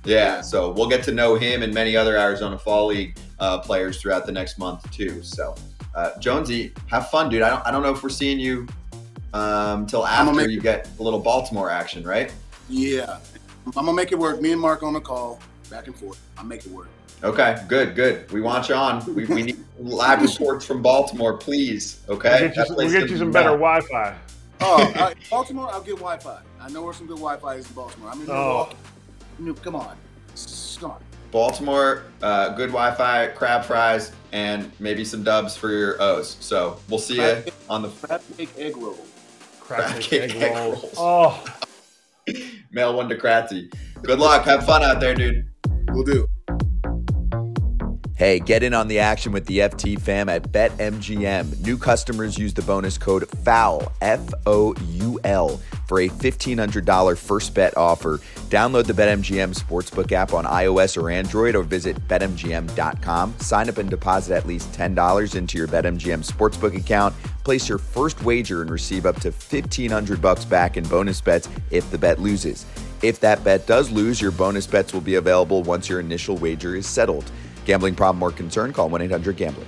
[0.06, 4.02] Yeah, so we'll get to know him and many other Arizona Fall League uh, players
[4.02, 5.22] throughout the next month too.
[5.22, 5.54] So,
[5.96, 7.42] uh, Jonesy, have fun, dude.
[7.42, 8.68] I don't, I don't know if we're seeing you
[9.34, 12.34] um, till after make, you get a little Baltimore action, right?
[12.70, 13.20] Yeah,
[13.66, 14.42] I'm gonna make it work.
[14.42, 16.22] Me and Mark on the call, back and forth.
[16.38, 16.88] I'll make it work.
[17.24, 18.32] Okay, good, good.
[18.32, 19.04] We want you on.
[19.14, 22.02] We, we need live reports from Baltimore, please.
[22.08, 24.16] Okay, we'll get you, we'll get you some better Wi-Fi.
[24.62, 26.42] Oh, uh, Baltimore, I'll get Wi-Fi.
[26.62, 28.10] I know where some good Wi-Fi is in Baltimore.
[28.12, 28.70] I'm in oh.
[29.40, 29.62] Milwaukee.
[29.64, 29.98] Come on,
[30.80, 31.02] come on.
[31.32, 36.38] Baltimore, uh, good Wi-Fi, crab fries, and maybe some dubs for your O's.
[36.40, 38.98] So we'll see you on the crab cake egg roll.
[39.60, 40.84] Crab, crab cake, egg, egg rolls.
[40.84, 40.94] rolls.
[40.98, 41.44] Oh,
[42.72, 43.74] mail one to Kratzy.
[44.04, 44.46] Good luck.
[44.46, 45.50] Have fun out there, dude.
[45.90, 46.28] We'll do.
[48.18, 51.64] Hey, get in on the action with the FT fam at BetMGM.
[51.64, 57.54] New customers use the bonus code FOUL, F O U L, for a $1,500 first
[57.54, 58.20] bet offer.
[58.50, 63.36] Download the BetMGM Sportsbook app on iOS or Android or visit BetMGM.com.
[63.38, 67.14] Sign up and deposit at least $10 into your BetMGM Sportsbook account.
[67.44, 71.92] Place your first wager and receive up to 1500 bucks back in bonus bets if
[71.92, 72.66] the bet loses.
[73.04, 76.76] If that bet does lose, your bonus bets will be available once your initial wager
[76.76, 77.32] is settled.
[77.68, 78.72] Gambling problem or concern?
[78.72, 79.66] Call 1 800 Gambler.